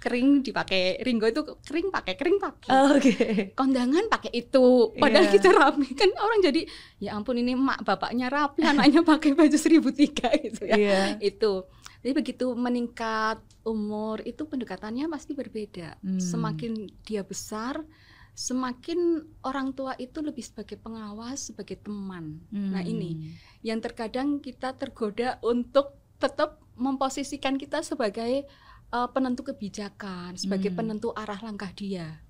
[0.00, 3.52] kering dipakai ringgo itu kering pakai kering pakai Oh, Oke.
[3.52, 5.32] kondangan pakai itu padahal Iya.
[5.36, 6.64] kita rapi kan orang jadi
[6.96, 10.00] ya ampun ini emak bapaknya rapi anaknya pakai baju 1003
[10.40, 11.00] gitu ya Iya.
[11.20, 11.68] itu
[12.00, 16.20] jadi begitu meningkat umur itu pendekatannya pasti berbeda Hmm.
[16.20, 17.84] semakin dia besar
[18.32, 22.92] semakin orang tua itu lebih sebagai pengawas sebagai teman nah Hmm.
[22.92, 28.48] ini yang terkadang kita tergoda untuk tetap memposisikan kita sebagai
[28.90, 30.78] uh, penentu kebijakan, sebagai Hmm.
[30.82, 32.24] penentu arah langkah dia.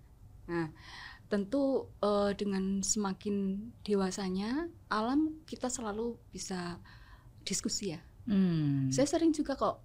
[0.50, 0.74] Nah,
[1.30, 6.82] tentu uh, dengan semakin dewasanya alam kita selalu bisa
[7.46, 8.00] diskusi ya.
[8.30, 8.86] Hmm.
[8.88, 9.82] Saya sering juga kok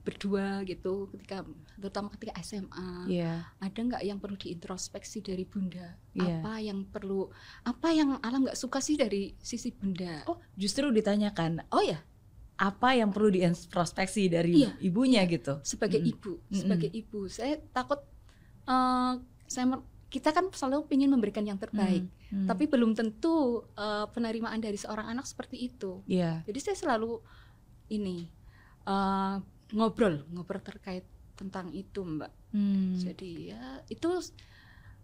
[0.00, 1.44] berdua gitu ketika
[1.76, 3.44] terutama ketika SMA Iya.
[3.60, 6.40] ada nggak yang perlu diintrospeksi dari bunda Iya.
[6.40, 7.28] apa yang perlu
[7.62, 12.00] apa yang alam nggak suka sih dari sisi bunda Oh, justru ditanyakan oh ya
[12.56, 14.72] apa yang perlu diintrospeksi dari Iya.
[14.80, 15.60] ibunya gitu.
[15.60, 16.12] sebagai Mm-mm.
[16.16, 18.00] ibu sebagai ibu saya takut
[18.64, 19.12] eh,
[19.46, 22.46] saya kita kan selalu ingin memberikan yang terbaik Hmm.
[22.46, 26.40] tapi belum tentu eh, penerimaan dari seorang anak seperti itu Iya.
[26.46, 27.20] jadi saya selalu
[27.90, 28.30] ini
[28.86, 29.34] eh,
[29.70, 32.98] ngobrol ngobrol terkait tentang itu mbak Hmm.
[32.98, 34.10] jadi ya itu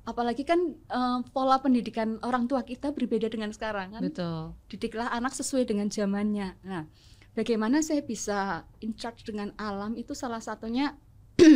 [0.03, 4.51] apalagi kan eh, pola pendidikan orang tua kita berbeda dengan sekarang kan Betul.
[4.67, 6.91] didiklah anak sesuai dengan zamannya nah
[7.39, 10.99] bagaimana saya bisa in charge dengan alam itu salah satunya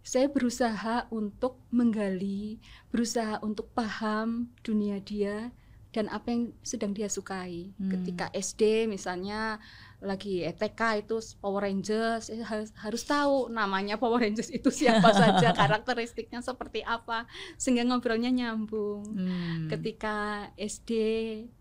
[0.00, 2.56] saya berusaha untuk menggali
[2.88, 5.52] berusaha untuk paham dunia dia
[5.92, 7.92] dan apa yang sedang dia sukai Hmm.
[7.92, 9.60] ketika SD misalnya
[10.00, 15.52] lagi ETK itu Power Rangers saya harus, harus tahu namanya Power Rangers itu siapa saja
[15.60, 19.68] karakteristiknya seperti apa sehingga ngobrolnya nyambung Hmm.
[19.68, 20.90] ketika SD,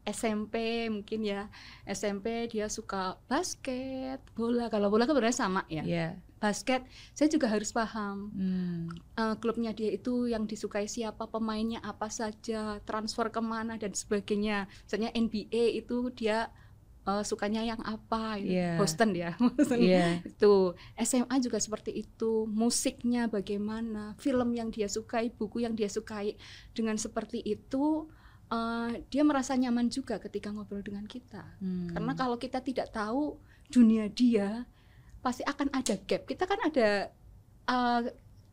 [0.05, 1.51] SMP mungkin ya
[1.83, 4.71] SMP dia suka basket, bola.
[4.71, 5.83] Kalau bola kan sebenarnya sama ya.
[5.83, 6.07] Iya.
[6.39, 8.87] Basket saya juga harus paham Hmm.
[9.19, 14.71] eh, klubnya dia itu yang disukai siapa, pemainnya apa saja, transfer ke mana dan sebagainya.
[14.87, 16.47] Misalnya NBA itu dia
[17.07, 18.35] eh, sukanya yang apa?
[18.35, 18.75] Iya.
[18.75, 19.35] Boston ya.
[19.39, 19.79] Boston.
[19.89, 20.19] Iya.
[20.25, 26.35] Itu SMA juga seperti itu, musiknya bagaimana, film yang dia sukai, buku yang dia sukai.
[26.75, 28.09] Dengan seperti itu
[28.49, 31.45] eh, dia merasa nyaman juga ketika ngobrol dengan kita.
[31.61, 31.93] Hmm.
[31.93, 33.37] Karena kalau kita tidak tahu
[33.69, 34.65] dunia dia,
[35.21, 36.25] pasti akan ada gap.
[36.25, 37.13] Kita kan ada
[37.69, 38.01] eh,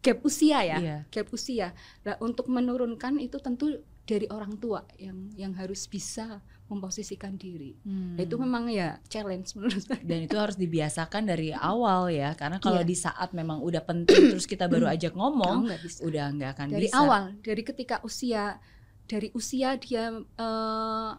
[0.04, 0.98] gap usia ya, Iya.
[1.10, 1.72] gap usia.
[2.06, 7.74] Nah, untuk menurunkan itu tentu dari orang tua yang yang harus bisa memposisikan diri.
[7.82, 8.14] Hmm.
[8.14, 9.98] Itu memang ya challenge menurut saya.
[10.02, 12.90] dan itu harus dibiasakan dari awal ya karena kalau Iya.
[12.90, 16.00] di saat memang udah penting terus kita baru ajak Kamu ngomong nggak bisa.
[16.06, 18.58] udah nggak akan dari bisa awal dari ketika usia
[19.06, 21.10] dari usia dia eh,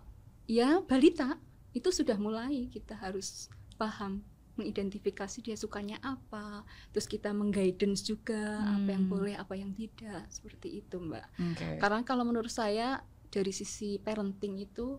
[0.47, 1.35] ya balita
[1.71, 4.23] itu sudah mulai kita harus paham
[4.57, 9.13] mengidentifikasi dia sukanya apa terus kita mengguidance juga apa yang Hmm.
[9.13, 11.77] boleh apa yang tidak seperti itu mbak Oke.
[11.79, 14.97] karena kalau menurut saya dari sisi parenting itu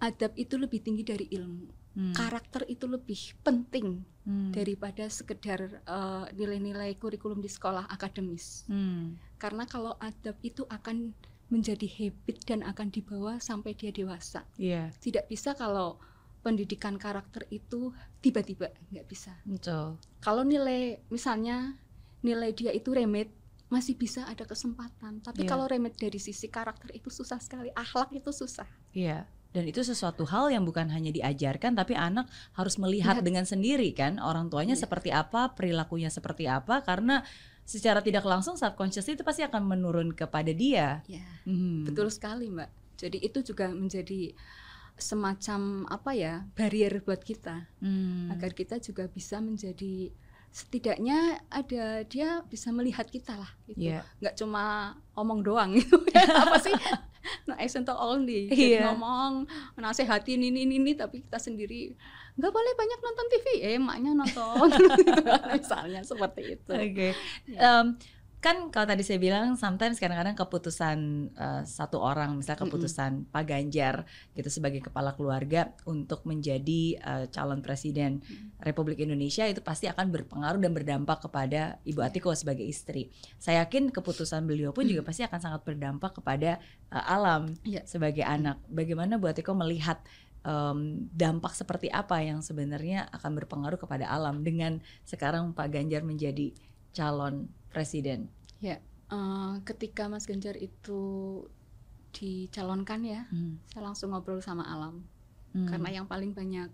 [0.00, 2.14] adab itu lebih tinggi dari ilmu Hmm.
[2.14, 4.54] karakter itu lebih penting Hmm.
[4.54, 9.18] daripada sekedar eh, nilai-nilai kurikulum di sekolah akademis Hmm.
[9.42, 11.14] karena kalau adab itu akan
[11.50, 14.46] menjadi habit dan akan dibawa sampai dia dewasa.
[14.54, 15.98] Iya, Tidak bisa kalau
[16.40, 19.32] pendidikan karakter itu tiba-tiba nggak bisa.
[19.44, 20.00] betul.
[20.20, 21.76] Kalau nilai misalnya
[22.20, 23.28] nilai dia itu remit
[23.68, 25.22] masih bisa ada kesempatan.
[25.22, 25.48] Tapi Iya.
[25.48, 27.70] kalau remit dari sisi karakter itu susah sekali.
[27.70, 28.66] Akhlak itu susah.
[28.90, 29.24] Iya.
[29.50, 33.26] Dan itu sesuatu hal yang bukan hanya diajarkan tapi anak harus melihat Lihat.
[33.26, 34.82] dengan sendiri kan orang tuanya Iya.
[34.86, 37.22] seperti apa, perilakunya seperti apa karena
[37.62, 41.02] secara tidak langsung subconscious itu pasti akan menurun kepada dia.
[41.06, 41.86] Ya, Hmm.
[41.86, 42.70] betul sekali, Mbak.
[42.98, 44.34] Jadi itu juga menjadi
[45.00, 47.66] semacam apa ya barrier buat kita.
[47.80, 48.30] Hmm.
[48.30, 50.12] agar kita juga bisa menjadi
[50.50, 54.02] setidaknya ada dia bisa melihat kita lah gitu Iya.
[54.18, 55.94] nggak cuma omong doang gitu
[56.26, 56.74] apa sih
[57.46, 58.90] no action talk only Jadi Iya.
[58.90, 61.94] ngomong nasehatin ini ini ini tapi kita sendiri
[62.34, 65.22] nggak boleh banyak nonton TV eh emaknya nonton Gitu
[65.54, 67.08] misalnya seperti itu Oke.
[67.46, 67.80] Ya.
[67.80, 67.94] Em,
[68.40, 70.98] kan kalau tadi saya bilang sometimes kadang-kadang keputusan
[71.36, 77.60] eh, satu orang misalnya keputusan Pak Ganjar gitu sebagai kepala keluarga untuk menjadi eh, calon
[77.60, 78.64] presiden Mm.
[78.64, 83.08] Republik Indonesia itu pasti akan berpengaruh dan berdampak kepada Ibu Atiko sebagai istri.
[83.36, 86.56] Saya yakin keputusan beliau pun juga pasti akan sangat berdampak kepada
[86.88, 87.84] eh, alam Iya.
[87.84, 88.56] sebagai anak.
[88.72, 90.00] Bagaimana Bu Atiko melihat
[90.44, 96.52] em, dampak seperti apa yang sebenarnya akan berpengaruh kepada alam dengan sekarang Pak Ganjar menjadi
[96.96, 98.28] calon presiden.
[99.10, 101.42] Eh, ketika Mas Ganjar itu
[102.14, 103.58] dicalonkan ya Hmm.
[103.66, 105.02] saya langsung ngobrol sama alam
[105.50, 105.66] Hmm.
[105.66, 106.70] karena yang paling banyak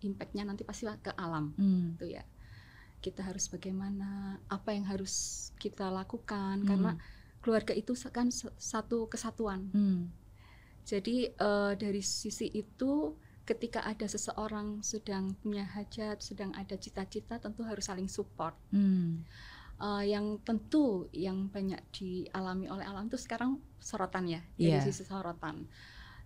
[0.00, 1.92] impactnya nanti pasti ke alam Hmm.
[1.92, 2.24] gitu ya
[3.04, 6.68] kita harus bagaimana apa yang harus kita lakukan Hmm.
[6.68, 6.92] karena
[7.44, 10.08] keluarga itu kan satu kesatuan Hmm.
[10.88, 13.12] jadi eh, dari sisi itu
[13.44, 19.24] ketika ada seseorang sedang punya hajat sedang ada cita-cita tentu harus saling support Hmm.
[19.78, 24.82] Eh, yang tentu yang banyak dialami oleh alam itu sekarang sorotan ya dari Iya.
[24.82, 25.70] sisi sorotan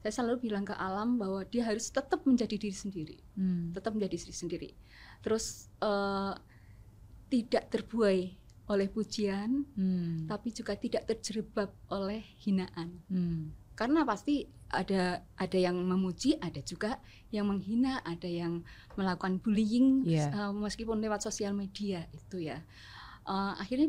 [0.01, 3.77] saya selalu bilang ke alam bahwa dia harus tetap menjadi diri sendiri Hmm.
[3.77, 4.71] tetap menjadi diri sendiri.
[5.21, 6.33] Terus eh,
[7.29, 8.21] tidak terbuai
[8.67, 10.25] oleh pujian, Hmm.
[10.25, 13.05] tapi juga tidak terjerembab oleh hinaan.
[13.07, 13.53] Hmm.
[13.73, 16.97] Karena pasti ada ada yang memuji, ada juga
[17.29, 18.65] yang menghina, ada yang
[18.97, 20.33] melakukan bullying Iya.
[20.33, 22.65] eh, meskipun lewat sosial media itu ya.
[23.23, 23.89] Eh, akhirnya,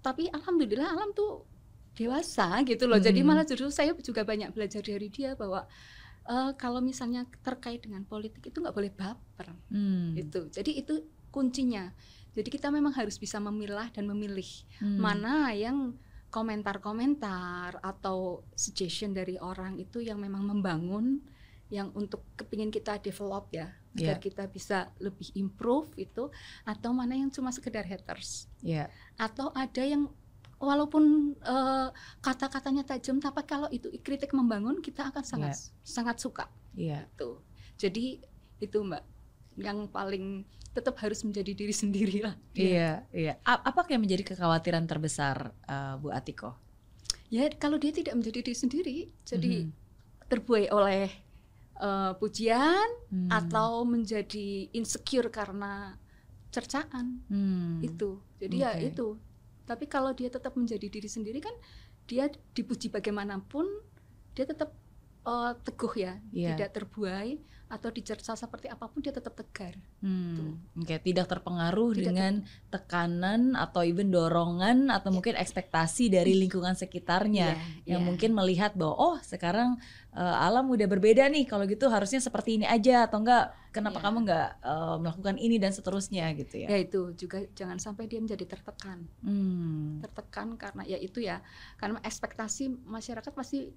[0.00, 1.44] tapi alhamdulillah alam tuh
[1.92, 2.96] dewasa gitu loh.
[2.96, 3.28] Jadi Hmm.
[3.28, 5.68] malah justru saya juga banyak belajar dari dia bahwa
[6.22, 10.14] eh, kalau misalnya terkait dengan politik itu nggak boleh baper Hmm.
[10.14, 10.94] itu jadi itu
[11.34, 11.90] kuncinya
[12.30, 14.46] jadi kita memang harus bisa memilah dan memilih
[14.78, 15.02] Hmm.
[15.02, 15.98] mana yang
[16.30, 21.20] komentar-komentar atau suggestion dari orang itu yang memang membangun
[21.68, 24.22] yang untuk kepingin kita develop ya agar Iya.
[24.22, 28.88] kita bisa lebih improve itu atau mana yang cuma sekedar haters Iya.
[29.14, 30.08] atau ada yang
[30.56, 37.04] walaupun eh, kata-katanya tajam tapi kalau itu kritik membangun kita akan sangat sangat suka Iya.
[37.06, 37.36] itu
[37.76, 38.22] jadi
[38.58, 39.02] itu mbak
[39.58, 43.36] yang paling tetap harus menjadi diri sendiri lah Iya, iya.
[43.44, 46.56] A- Apa yang menjadi kekhawatiran terbesar uh, Bu Atiko?
[47.28, 49.72] ya kalau dia tidak menjadi diri sendiri jadi Mhm.
[50.28, 51.12] terbuai oleh
[51.74, 53.28] eh, pujian Hmm.
[53.28, 55.96] atau menjadi insecure karena
[56.48, 57.80] cercaan Hmm.
[57.80, 58.88] itu jadi ya Oke.
[58.88, 59.06] itu
[59.62, 61.54] tapi kalau dia tetap menjadi diri sendiri kan
[62.04, 63.64] dia dipuji bagaimanapun
[64.32, 64.72] dia tetap
[65.22, 66.58] eh, teguh ya Iya.
[66.58, 72.04] tidak terbuai atau dicerca seperti apa pun dia tetap tegar Hmm, Oke, tidak terpengaruh Tidak
[72.04, 72.32] dengan
[72.68, 78.08] tekanan atau even dorongan atau mungkin ekspektasi dari lingkungan sekitarnya Iya, yang iya.
[78.10, 79.78] mungkin melihat bahwa oh sekarang
[80.12, 84.04] eh, alam udah berbeda nih kalau gitu harusnya seperti ini aja atau enggak kenapa Iya.
[84.04, 86.68] kamu enggak eh, melakukan ini dan seterusnya gitu ya.
[86.68, 91.40] ya itu juga jangan sampai dia menjadi tertekan Hmm, tertekan karena ya itu ya
[91.76, 93.72] karena ekspektasi masyarakat pasti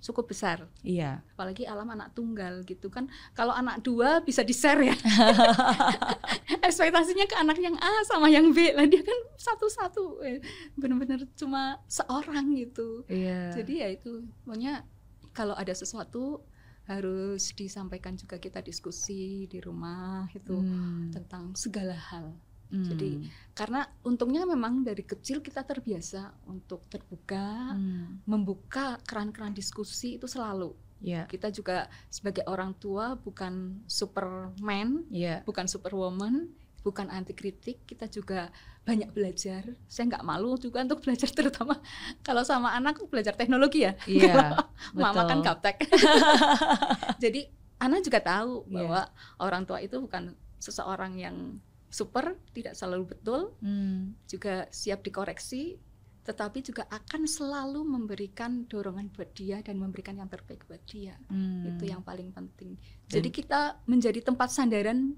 [0.00, 1.20] cukup besar iya.
[1.36, 4.96] apalagi alam anak tunggal gitu kan kalau anak dua bisa di share ya
[6.64, 10.40] ekspektasinya ke anak yang A sama yang B lah dia kan satu-satu Eh,
[10.74, 13.52] bener-bener cuma seorang gitu Iya.
[13.54, 14.86] jadi ya itu pokoknya
[15.34, 16.40] kalau ada sesuatu
[16.84, 22.36] harus disampaikan juga kita diskusi di rumah itu Hmm, tentang segala hal.
[22.68, 23.10] Hmm, jadi,
[23.52, 30.72] karena untungnya memang dari kecil kita terbiasa untuk terbuka hmm, membuka keran-keran diskusi itu selalu.
[31.04, 31.28] Iya.
[31.28, 35.44] kita juga sebagai orang tua bukan superman Iya.
[35.44, 36.48] bukan superwoman
[36.84, 38.52] bukan anti kritik kita juga
[38.84, 41.80] banyak belajar saya nggak malu juga untuk belajar terutama
[42.20, 44.60] kalau sama anak belajar teknologi ya Iya.
[44.94, 45.88] mama kan gaptek
[47.24, 47.48] jadi
[47.80, 48.72] anak juga tahu Iya.
[48.76, 49.00] bahwa
[49.40, 51.36] orang tua itu bukan seseorang yang
[51.88, 55.78] super tidak selalu betul Hmm, juga siap dikoreksi
[56.24, 61.76] tetapi juga akan selalu memberikan dorongan buat dia dan memberikan yang terbaik buat dia hmm.
[61.76, 65.16] itu yang paling penting Dan- jadi kita menjadi tempat sandaran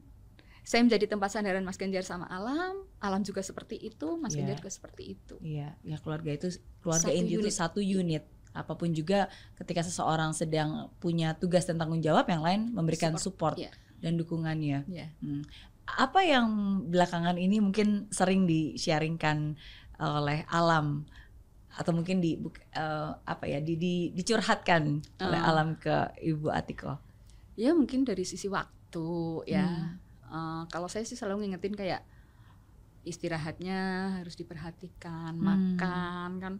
[0.66, 4.42] saya menjadi tempat sandaran Mas Ganjar sama Alam Alam juga seperti itu Mas Iya.
[4.42, 6.50] Ganjar juga seperti itu Iya, ya keluarga itu
[6.82, 7.54] keluarga Satu itu unit.
[7.54, 8.24] satu unit.
[8.50, 13.54] Apa pun juga ketika seseorang sedang punya tugas dan tanggung jawab yang lain memberikan support,
[13.54, 13.70] Iya.
[13.98, 14.78] dan dukungannya.
[14.86, 15.46] ya Hmm.
[15.86, 16.48] Apa yang
[16.84, 19.54] belakangan ini mungkin sering di-sharingkan
[19.96, 21.06] oleh alam
[21.70, 22.40] atau mungkin di
[22.72, 24.82] eh, apa ya di, di- dicurhatkan
[25.20, 25.46] oleh Oh.
[25.46, 26.96] alam ke Ibu Atiko.
[27.54, 29.06] ya mungkin dari sisi waktu
[29.46, 30.00] ya Hmm.
[30.28, 32.02] Eh, kalau saya sih selalu ngingetin kayak
[33.02, 33.78] istirahatnya
[34.18, 35.46] harus diperhatikan, Hmm.
[35.46, 36.54] makan kan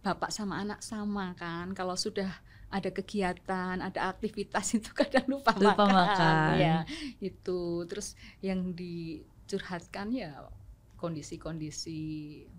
[0.00, 1.72] bapak sama anak sama kan.
[1.72, 2.28] Kalau sudah
[2.68, 5.94] ada kegiatan, ada aktivitas itu kadang lupa, Lupa makan.
[5.94, 6.56] makan.
[6.58, 6.76] Ya,
[7.20, 7.84] itu.
[7.86, 10.48] Terus yang dicurhatkan ya
[10.96, 12.00] kondisi-kondisi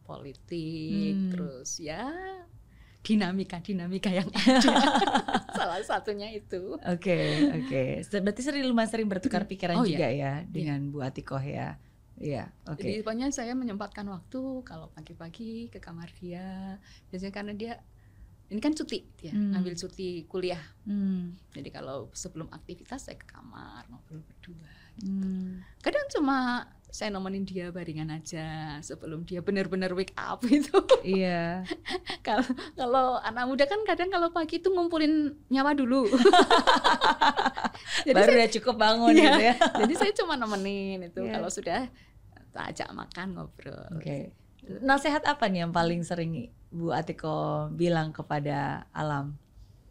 [0.05, 1.29] politik, Hmm.
[1.33, 2.13] terus ya
[3.05, 4.57] dinamika-dinamika yang ada.
[5.53, 6.73] Salah satunya itu.
[6.81, 7.19] Oke,
[7.53, 7.83] oke.
[8.09, 9.93] Berarti sering lumayan sering bertukar pikiran Oh, iya.
[9.93, 11.77] juga ya dengan Bu Atiko ya.
[12.17, 12.79] Iya, oke.
[12.79, 16.79] Jadi pokoknya saya menyempatkan waktu kalau pagi-pagi ke kamar dia.
[17.11, 17.73] Biasanya karena dia
[18.45, 19.51] ini kan cuti dia, Hmm.
[19.57, 20.61] ngambil cuti kuliah.
[20.85, 21.33] Hmm.
[21.51, 24.69] Jadi kalau sebelum aktivitas saya ke kamar ngobrol berdua.
[25.01, 25.65] Hmm.
[25.81, 30.71] Kadang cuma saya nemenin dia baringan aja sebelum dia benar-benar wake up itu.
[31.03, 31.67] Iya.
[32.23, 36.07] kalau kalau anak muda kan kadang kalau pagi itu ngumpulin nyawa dulu.
[38.07, 39.23] jadi Baru saya, udah cukup bangun Iya.
[39.25, 39.55] gitu ya.
[39.83, 41.19] jadi saya cuma nemenin itu.
[41.19, 41.31] Iya.
[41.35, 41.81] Kalau sudah
[42.55, 43.91] ajak makan ngobrol.
[43.91, 44.31] Oke.
[44.79, 49.35] Nasihat apa nih yang paling sering Bu Atiko bilang kepada alam?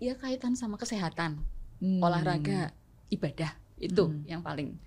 [0.01, 1.45] Ya kaitan sama kesehatan.
[1.75, 2.01] Hmm.
[2.01, 2.73] olahraga,
[3.13, 4.25] ibadah itu Hmm.
[4.25, 4.79] yang paling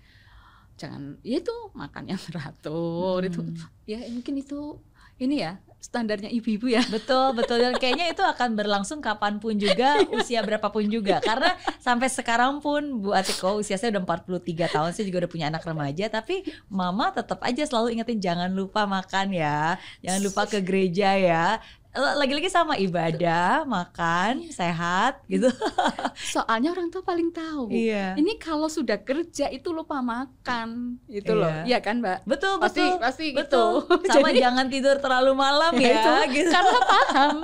[0.78, 3.58] jangan ya itu makan yang teratur itu Hmm.
[3.84, 4.78] ya mungkin itu
[5.18, 9.94] ini ya standarnya ibu-ibu ya Betul, betul dan kayaknya itu akan berlangsung kapan pun juga,
[10.18, 11.22] usia berapapun juga.
[11.22, 15.46] Karena sampai sekarang pun Bu Atiko usia saya udah 43 tahun, saya juga udah punya
[15.46, 20.58] anak remaja, tapi mama tetap aja selalu ingetin jangan lupa makan ya, jangan lupa ke
[20.58, 21.62] gereja ya.
[21.98, 25.50] Lagi-lagi sama ibadah, makan, sehat gitu.
[26.34, 28.14] soalnya orang tua paling tahu Iya.
[28.14, 31.62] ini kalau sudah kerja itu lupa makan itu loh Iya.
[31.66, 32.98] iya kan mbak Betul, pasti betul.
[32.98, 33.72] pasti Betul.
[33.82, 36.50] gitu Sama Jadi, jangan tidur terlalu malam ya ya, itu gitu.
[36.50, 37.36] karena paham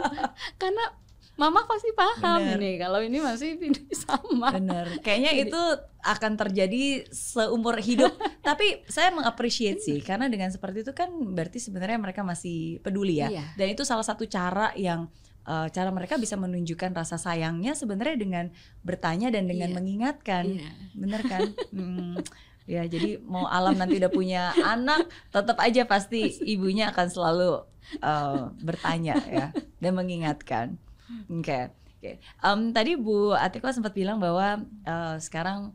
[0.56, 0.84] karena
[1.34, 2.58] mama pasti paham Bener.
[2.62, 4.86] ini kalau ini masih tidak sama Bener.
[5.02, 5.62] Kayaknya Jadi- itu
[6.04, 8.12] akan terjadi seumur hidup.
[8.46, 13.32] Tapi saya mengapresiasi sih karena dengan seperti itu kan berarti sebenarnya mereka masih peduli ya.
[13.32, 13.44] Iya.
[13.56, 15.08] Dan itu salah satu cara yang
[15.42, 18.44] uh, cara mereka bisa menunjukkan rasa sayangnya sebenarnya dengan
[18.80, 19.76] bertanya dan dengan Iya.
[19.76, 20.70] mengingatkan, Iya.
[20.94, 21.40] bener kan?
[21.74, 22.14] Hmm,
[22.64, 27.50] ya jadi mau alam nanti udah punya anak, tetap aja pasti ibunya akan selalu
[28.00, 29.46] uh, bertanya ya
[29.80, 30.78] dan mengingatkan.
[31.28, 32.10] Oke, oke.
[32.20, 35.72] Em, tadi Bu Atiko sempat bilang bahwa uh, sekarang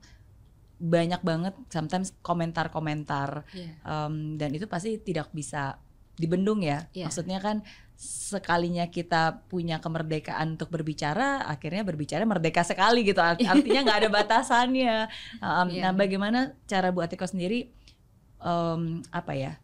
[0.80, 3.74] banyak banget sometimes komentar-komentar Iya.
[3.84, 5.78] Em, dan itu pasti tidak bisa
[6.16, 6.88] dibendung ya.
[6.92, 7.08] Iya.
[7.08, 7.64] Maksudnya kan
[8.00, 13.20] sekalinya kita punya kemerdekaan untuk berbicara, akhirnya berbicara merdeka sekali gitu.
[13.20, 14.96] Art- Artinya nggak ada batasannya.
[15.38, 15.82] Em, Iya.
[15.84, 17.72] Nah, bagaimana cara Bu Atiko sendiri
[18.40, 19.60] em, apa ya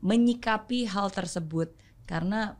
[0.00, 1.70] menyikapi hal tersebut?
[2.04, 2.54] Karena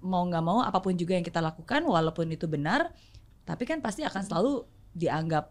[0.00, 2.90] mau nggak mau apa pun juga yang kita lakukan, walaupun itu benar,
[3.42, 5.50] tapi kan pasti akan selalu dianggap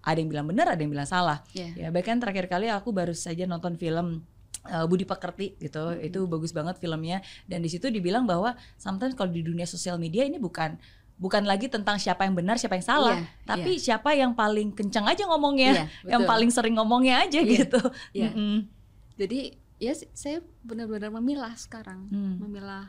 [0.00, 1.42] ada yang bilang benar, ada yang bilang salah.
[1.52, 1.74] Iya.
[1.76, 4.22] Ya bahkan terakhir kali aku baru saja nonton film
[4.64, 6.06] uh, Budi Pekerti gitu, Mhm.
[6.06, 10.24] itu bagus banget filmnya dan di situ dibilang bahwa sometimes kalau di dunia sosial media
[10.24, 10.78] ini bukan
[11.18, 15.02] bukan lagi tentang siapa yang benar siapa yang salah, Iya, tapi siapa yang paling kencang
[15.04, 17.80] aja ngomongnya, Iya, yang paling sering ngomongnya aja Iya, gitu.
[18.14, 18.30] iya.
[18.30, 18.70] Mm-mm.
[19.18, 22.38] Jadi ya saya benar-benar memilah sekarang, Hmm.
[22.38, 22.86] memilah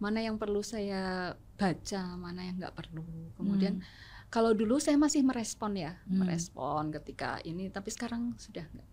[0.00, 3.04] mana yang perlu saya baca, mana yang nggak perlu.
[3.36, 3.86] Kemudian Hmm.
[4.32, 6.24] kalau dulu saya masih merespon ya, Hmm.
[6.24, 8.88] merespon ketika ini, tapi sekarang sudah nggak.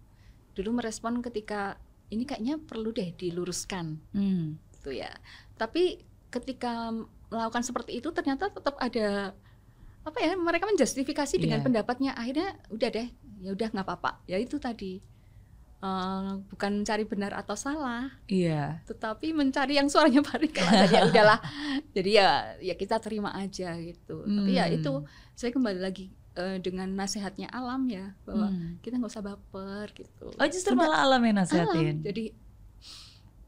[0.53, 1.79] Dulu merespon ketika
[2.11, 4.59] ini kayaknya perlu deh diluruskan, Hmm.
[4.75, 5.09] gitu ya.
[5.55, 6.91] Tapi ketika
[7.31, 9.31] melakukan seperti itu ternyata tetap ada
[10.03, 11.65] apa ya mereka menjustifikasi dengan Iya.
[11.67, 13.07] pendapatnya akhirnya udah deh
[13.43, 15.03] ya udah nggak apa-apa ya itu tadi
[15.77, 18.81] Eh, bukan mencari benar atau salah Iya.
[18.89, 21.37] tetapi mencari yang suaranya paling keras ya udahlah
[21.95, 24.73] jadi ya ya kita terima aja gitu tapi ya Hmm.
[24.73, 24.91] itu
[25.31, 28.81] saya kembali lagi eh, dengan nasihatnya alam ya bahwa Hmm.
[28.81, 32.01] kita nggak usah baper gitu Oh justru malah alam yang alam nasihatin.
[32.01, 32.25] jadi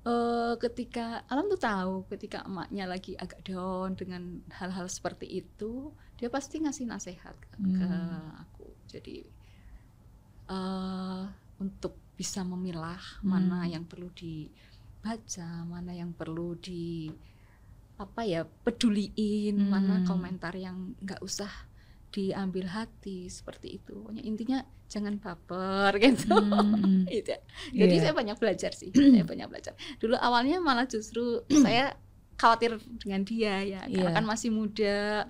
[0.05, 6.29] eh, ketika alam tuh tahu ketika emaknya lagi agak down dengan hal-hal seperti itu dia
[6.29, 8.37] pasti ngasih nasihat ke, ke Hmm.
[8.37, 9.25] aku jadi
[10.45, 11.23] eh
[11.57, 13.71] untuk bisa memilah mana Hmm.
[13.71, 17.07] yang perlu dibaca mana yang perlu di
[17.95, 20.05] apa ya peduliin mana Hmm.
[20.05, 21.47] komentar yang nggak usah
[22.09, 27.07] diambil hati seperti itu pokoknya intinya jangan baper gitu Hmm.
[27.09, 27.33] Gitu.
[27.71, 28.01] Jadi Iya.
[28.03, 29.73] saya banyak belajar sih, saya banyak belajar.
[29.97, 31.95] Dulu awalnya malah justru saya
[32.35, 34.15] khawatir dengan dia ya, karena Iya.
[34.15, 35.25] kan masih muda.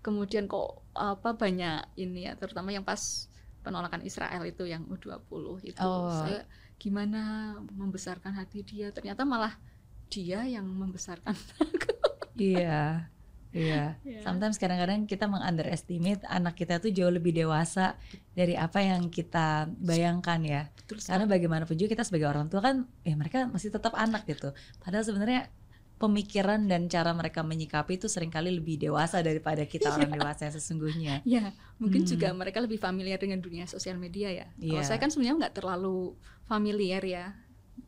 [0.00, 3.26] Kemudian kok apa banyak ini ya, terutama yang pas
[3.66, 5.82] penolakan Israel itu yang U20 itu.
[5.82, 6.22] Oh.
[6.22, 6.46] Saya
[6.78, 9.58] gimana membesarkan hati dia, ternyata malah
[10.06, 11.90] dia yang membesarkan aku.
[12.36, 13.08] Iya.
[13.56, 13.96] Iya.
[14.04, 14.20] Ya.
[14.20, 17.96] Sometimes kadang-kadang kita mengunderestimate anak kita tuh jauh lebih dewasa
[18.36, 20.62] dari apa yang kita bayangkan ya.
[20.76, 24.52] Betul Karena bagaimanapun juga kita sebagai orang tua kan ya mereka masih tetap anak gitu.
[24.84, 25.48] Padahal sebenarnya
[25.96, 30.54] pemikiran dan cara mereka menyikapi itu sering kali lebih dewasa daripada kita orang dewasa yang
[30.54, 31.14] sesungguhnya.
[31.24, 32.10] Ya, mungkin Hmm.
[32.12, 34.46] juga mereka lebih familiar dengan dunia sosial media ya.
[34.60, 34.76] Iya.
[34.76, 36.12] Kalau saya kan sebenarnya nggak terlalu
[36.44, 37.32] familiar ya,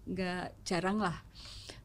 [0.08, 1.20] nggak jarang lah.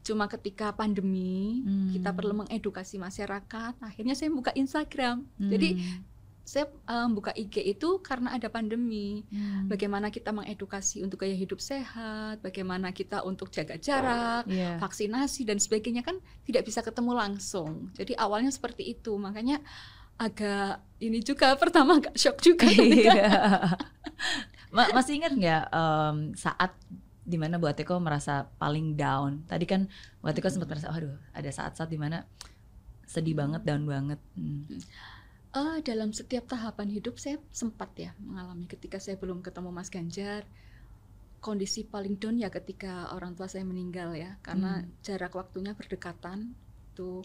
[0.00, 1.92] Cuma ketika pandemi Hmm.
[1.92, 5.28] kita perlu mengedukasi masyarakat, akhirnya saya buka Instagram.
[5.36, 6.13] Jadi Hmm.
[6.44, 9.24] Saya eh, buka IG itu karena ada pandemi.
[9.32, 9.64] Hmm.
[9.64, 14.76] Bagaimana kita mengedukasi untuk gaya hidup sehat, bagaimana kita untuk jaga jarak, Iya.
[14.76, 17.88] vaksinasi dan sebagainya kan tidak bisa ketemu langsung.
[17.96, 19.64] Jadi awalnya seperti itu, makanya
[20.14, 22.68] agak ini juga pertama agak shock juga.
[22.68, 23.24] Iya.
[24.76, 26.76] Ma- masih ingat nggak em, saat
[27.24, 29.48] di mana Bu Atiko merasa paling down?
[29.48, 29.88] Tadi kan
[30.20, 32.28] Bu Atiko sempat merasa, aduh ada saat-saat di mana
[33.08, 34.20] sedih banget, down banget.
[34.36, 34.68] Hmm.
[35.54, 40.42] Eh, dalam setiap tahapan hidup saya sempat ya mengalami ketika saya belum ketemu Mas Ganjar
[41.38, 44.90] kondisi paling down ya ketika orang tua saya meninggal ya karena Hmm.
[45.06, 46.58] jarak waktunya berdekatan
[46.90, 47.22] itu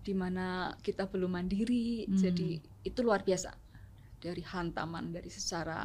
[0.00, 2.16] di mana kita belum mandiri Hmm.
[2.16, 2.48] jadi
[2.80, 3.52] itu luar biasa
[4.24, 5.84] dari hantaman dari secara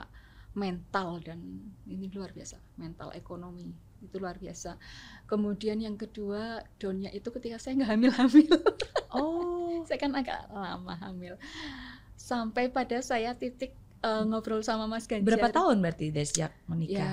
[0.56, 1.44] mental dan
[1.92, 3.68] ini luar biasa mental ekonomi
[4.00, 4.76] itu luar biasa.
[5.26, 8.56] Kemudian yang kedua downnya itu ketika saya nggak hamil-hamil.
[9.10, 11.34] Oh, saya kan agak lama hamil.
[12.14, 15.26] Sampai pada saya titik eh, ngobrol sama Mas Ganjar.
[15.26, 17.10] Berapa tahun berarti dari sejak ya menikah?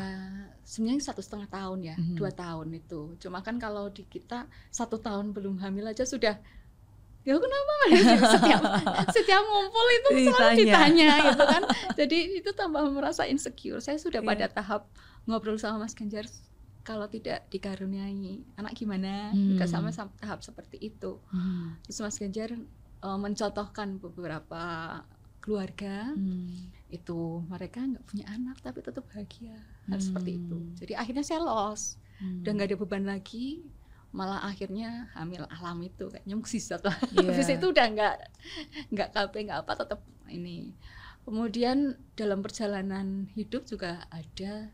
[0.60, 2.20] sebenarnya satu setengah tahun ya Mhm.
[2.20, 3.16] dua tahun itu.
[3.16, 6.36] Cuma kan kalau di kita satu tahun belum hamil aja sudah
[7.24, 7.74] ya kenapa
[8.36, 8.60] setiap
[9.08, 10.60] setiap ngumpul itu selalu Ditanya.
[10.60, 11.62] ditanya gitu kan.
[11.96, 13.80] Jadi itu tambah merasa insecure.
[13.80, 14.28] Saya sudah Iya.
[14.28, 14.82] pada tahap
[15.24, 16.28] ngobrol sama Mas Ganjar
[16.86, 19.58] kalau tidak dikaruniai anak gimana Hmm.
[19.58, 21.74] udah sama sam- tahap seperti itu Hmm.
[21.82, 22.54] Terus Mas Ganjar
[22.96, 24.62] eh, mencontohkan beberapa
[25.38, 26.70] keluarga Hmm.
[26.88, 30.00] itu mereka nggak punya anak tapi tetap bahagia hal Hmm.
[30.00, 30.58] seperti itu.
[30.76, 32.40] Jadi akhirnya saya los, Hmm.
[32.40, 33.66] udah nggak ada beban lagi
[34.08, 36.94] malah akhirnya hamil alam itu kayaknya mukjizat lah
[37.44, 38.16] habis itu udah nggak
[38.88, 40.72] nggak KB nggak apa tetap ini
[41.22, 41.78] kemudian
[42.14, 44.72] dalam perjalanan hidup juga ada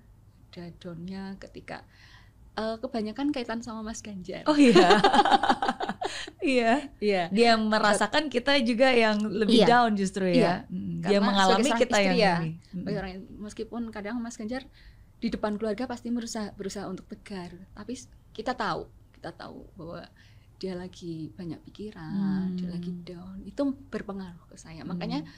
[0.53, 1.81] ada downnya ketika
[2.53, 5.01] eh, kebanyakan kaitan sama Mas Ganjar Oh iya.
[6.45, 6.73] iya.
[7.01, 9.67] iya Dia merasakan kita juga yang lebih Iya.
[9.67, 10.37] down justru Iya.
[10.37, 10.55] ya.
[10.69, 12.51] Dia Karena mengalami sebagai seorang kita yang istri ya, ini.
[12.75, 12.85] Mm.
[12.93, 14.63] Orang meskipun kadang Mas Ganjar
[15.17, 17.95] di depan keluarga pasti berusaha berusaha untuk tegar tapi
[18.35, 20.03] kita tahu kita tahu bahwa
[20.59, 22.75] dia lagi banyak pikiran dia Hmm.
[22.75, 25.31] lagi down itu berpengaruh ke saya makanya Hmm.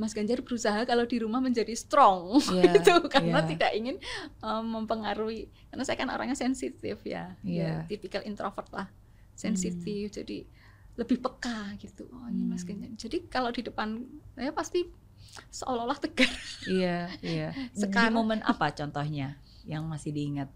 [0.00, 3.48] Mas Ganjar berusaha kalau di rumah menjadi strong Iya, itu karena iya.
[3.48, 3.96] tidak ingin
[4.40, 7.84] um, mempengaruhi karena saya kan orangnya sensitif ya, Iya.
[7.84, 8.88] ya tipikal introvert lah
[9.36, 10.48] sensitif jadi
[10.96, 12.74] lebih peka gitu oh ini Mas Hmm.
[12.74, 13.88] Ganjar jadi kalau di depan
[14.32, 14.88] saya pasti
[15.48, 16.32] seolah-olah tegar
[16.66, 17.48] Iya, iya.
[17.72, 20.48] Di Sekarang- momen apa contohnya yang masih diingat?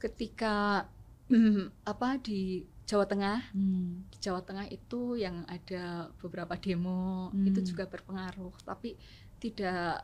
[0.00, 0.88] ketika
[1.28, 4.02] mm, apa di Jawa Tengah Hmm.
[4.10, 7.46] di Jawa Tengah itu yang ada beberapa demo Hmm.
[7.46, 8.98] itu juga berpengaruh tapi
[9.38, 10.02] tidak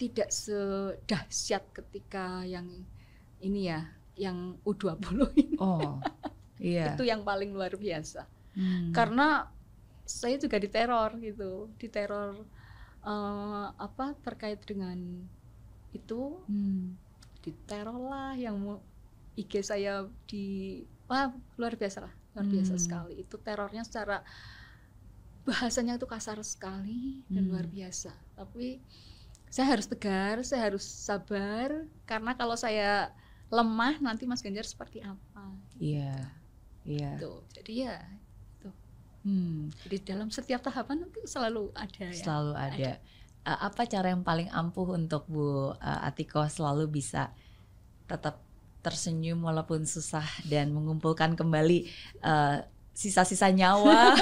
[0.00, 2.68] tidak sedahsyat ketika yang
[3.40, 3.84] ini ya
[4.16, 6.00] yang U20 ini Oh.
[6.56, 6.84] Iya.
[6.96, 8.24] itu yang paling luar biasa
[8.56, 8.88] Hmm.
[8.96, 9.52] karena
[10.08, 12.40] saya juga diteror gitu diteror
[13.04, 14.96] eh, apa terkait dengan
[15.92, 16.96] itu Hmm.
[17.44, 18.80] diteror lah yang mau
[19.36, 22.82] IG saya di wah luar biasa lah luar biasa Hmm.
[22.82, 24.20] sekali itu terornya secara
[25.46, 27.50] bahasanya itu kasar sekali dan Hmm.
[27.54, 28.82] luar biasa tapi
[29.46, 33.14] saya harus tegar saya harus sabar karena kalau saya
[33.46, 35.42] lemah nanti Mas Ganjar seperti apa
[35.78, 36.34] Iya.
[36.82, 37.14] Iya.
[37.18, 37.96] gitu jadi ya
[39.26, 39.74] Hmm.
[39.82, 42.90] jadi dalam setiap tahapan itu selalu ada ya Selalu ada.
[43.42, 47.34] Uh, apa cara yang paling ampuh untuk Bu uh, Atiko selalu bisa
[48.06, 48.45] tetap
[48.86, 51.90] tersenyum walaupun susah dan mengumpulkan kembali
[52.22, 52.62] uh,
[52.94, 54.14] sisa-sisa nyawa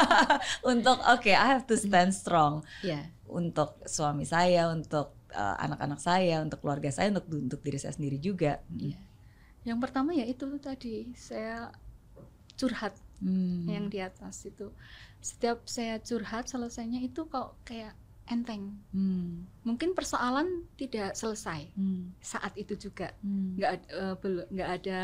[0.72, 6.38] untuk oke I have to stand strong ya untuk suami saya, untuk uh, anak-anak saya,
[6.38, 8.62] untuk keluarga saya, untuk untuk diri saya sendiri juga.
[8.70, 9.00] Iya.
[9.64, 11.72] yang pertama ya itu tadi saya
[12.54, 12.94] curhat
[13.24, 13.64] Hmm.
[13.64, 14.68] yang di atas itu
[15.24, 17.96] setiap saya curhat selesainya itu kok kayak
[18.26, 19.44] enteng Hmm.
[19.62, 22.12] mungkin persoalan tidak selesai Hmm.
[22.18, 23.54] saat itu juga Hmm.
[23.54, 25.00] nggak ada eh, belum nggak ada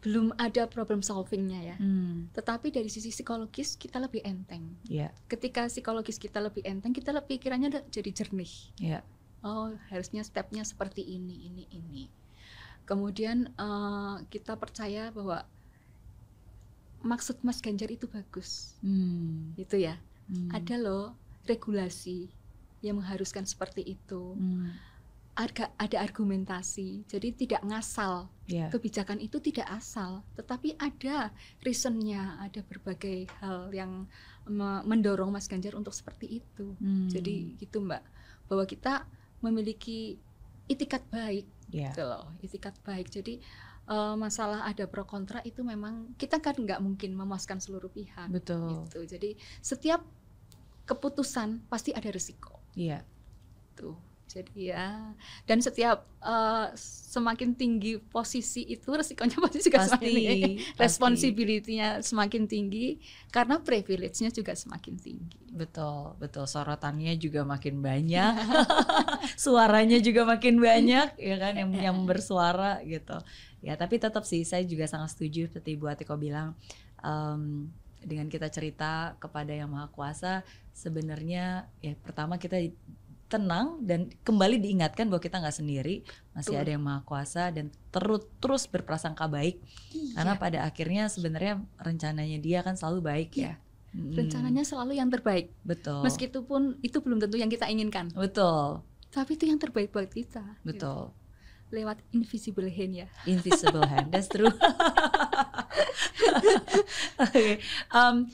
[0.00, 2.28] belum ada problem solvingnya ya Hmm.
[2.30, 7.40] tetapi dari sisi psikologis kita lebih enteng Iya, ketika psikologis kita lebih enteng kita lebih
[7.40, 9.00] pikirannya udah jadi jernih iya.
[9.40, 12.04] oh harusnya stepnya seperti ini ini ini
[12.84, 15.48] kemudian eh, kita percaya bahwa
[17.00, 19.52] maksud Mas Ganjar itu bagus Hmm.
[19.54, 20.48] gitu ya Hmm.
[20.50, 22.28] ada loh regulasi
[22.80, 24.68] yang mengharuskan seperti itu Hmm.
[25.34, 28.68] ada ada argumentasi jadi tidak ngasal Iya.
[28.70, 34.06] kebijakan itu tidak asal tetapi ada reasonnya ada berbagai hal yang
[34.46, 37.08] me- mendorong Mas Ganjar untuk seperti itu Hmm.
[37.08, 38.02] jadi gitu Mbak
[38.46, 39.08] bahwa kita
[39.40, 40.20] memiliki
[40.66, 41.90] itikat baik Iya.
[41.90, 43.40] gitu loh itikat baik jadi
[43.84, 48.88] eh, masalah ada pro kontra itu memang kita kan nggak mungkin memuaskan seluruh pihak betul.
[48.88, 50.00] gitu jadi setiap
[50.84, 53.00] keputusan pasti ada resiko Iya.
[53.72, 54.86] tuh jadi ya
[55.44, 59.88] dan setiap eh, semakin tinggi posisi itu resikonya pasti juga Pasti.
[59.94, 60.80] semakin tinggi pasti.
[60.80, 62.98] responsibility-nya semakin tinggi
[63.30, 66.50] karena privilege-nya juga semakin tinggi Betul, betul.
[66.50, 68.34] Sorotannya juga makin banyak,
[69.38, 73.14] suaranya juga makin banyak, ya kan yang yang bersuara gitu.
[73.62, 76.58] Ya, tapi tetap sih saya juga sangat setuju seperti Bu Atiko bilang
[76.98, 77.70] em,
[78.04, 80.44] dengan kita cerita kepada yang maha kuasa
[80.76, 82.60] sebenarnya ya pertama kita
[83.34, 86.04] tenang dan kembali diingatkan bahwa kita nggak sendiri
[86.36, 86.62] masih Betul.
[86.62, 89.58] ada yang maha kuasa dan terus terus berprasangka baik.
[90.14, 93.58] Karena Iya, pada akhirnya sebenarnya rencananya dia kan selalu baik ya.
[93.90, 95.50] Mm, rencananya selalu yang terbaik.
[95.66, 96.06] Betul.
[96.06, 98.12] Meskipun itu belum tentu yang kita inginkan.
[98.14, 98.86] Betul.
[99.10, 101.10] Tapi itu yang terbaik buat kita gitu.
[101.72, 103.06] Lewat invisible hand ya.
[103.24, 104.50] Invisible hand that's true.
[107.24, 107.58] Oke,
[107.94, 108.28] um,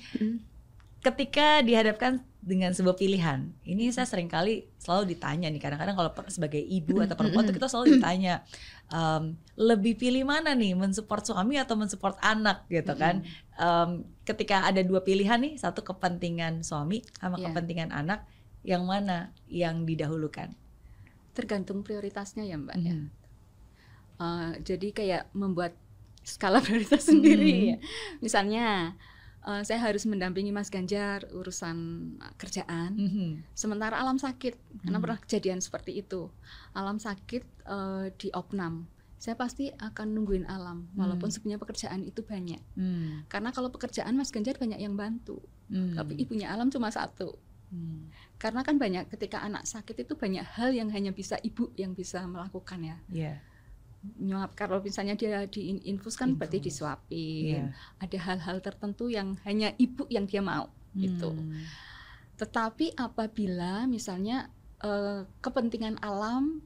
[1.00, 6.56] ketika dihadapkan dengan sebuah pilihan ini saya sering kali selalu ditanya nih kadang-kadang kalau sebagai
[6.60, 8.40] ibu atau perempuan tuh kita selalu ditanya
[8.88, 12.64] um, lebih pilih mana nih mensupport suami atau mensupport anak?
[12.72, 13.20] gitu kan.
[13.60, 17.52] Um, ketika ada dua pilihan nih satu kepentingan suami sama Iya.
[17.52, 18.24] kepentingan anak
[18.64, 20.56] yang mana yang didahulukan?
[21.36, 22.96] Tergantung prioritasnya ya mbak ya
[24.20, 24.22] Mhm.
[24.22, 25.72] Eh, jadi kayak membuat
[26.22, 27.64] skala prioritas sendiri Mhm.
[27.66, 27.76] ya.
[28.20, 28.66] Misalnya
[29.40, 31.76] eh, saya harus mendampingi Mas Ganjar urusan
[32.36, 33.28] kerjaan, Mhm.
[33.50, 35.04] sementara alam sakit karena Hmm.
[35.08, 36.28] pernah kejadian seperti itu.
[36.72, 38.84] Alam sakit eh, di opnam.
[39.16, 41.34] saya pasti akan nungguin alam walaupun Hmm.
[41.36, 42.56] sebenarnya pekerjaan itu banyak.
[42.72, 43.28] Hmm.
[43.28, 45.92] Karena kalau pekerjaan Mas Ganjar banyak yang bantu, Hmm.
[45.92, 47.36] tapi ibunya alam cuma satu.
[47.68, 48.08] Hmm.
[48.36, 52.24] Karena kan banyak ketika anak sakit itu banyak hal yang hanya bisa ibu yang bisa
[52.24, 52.96] melakukan ya.
[53.12, 53.34] Iya.
[54.01, 57.68] Nyuap kalau misalnya dia diinfus kan berarti disuapin.
[57.68, 57.76] Iya.
[58.01, 60.72] Ada hal-hal tertentu yang hanya ibu yang dia mau.
[60.96, 61.30] Gitu.
[61.30, 61.64] Hmm.
[62.36, 64.48] Tetapi apabila misalnya
[64.80, 66.64] eh, kepentingan alam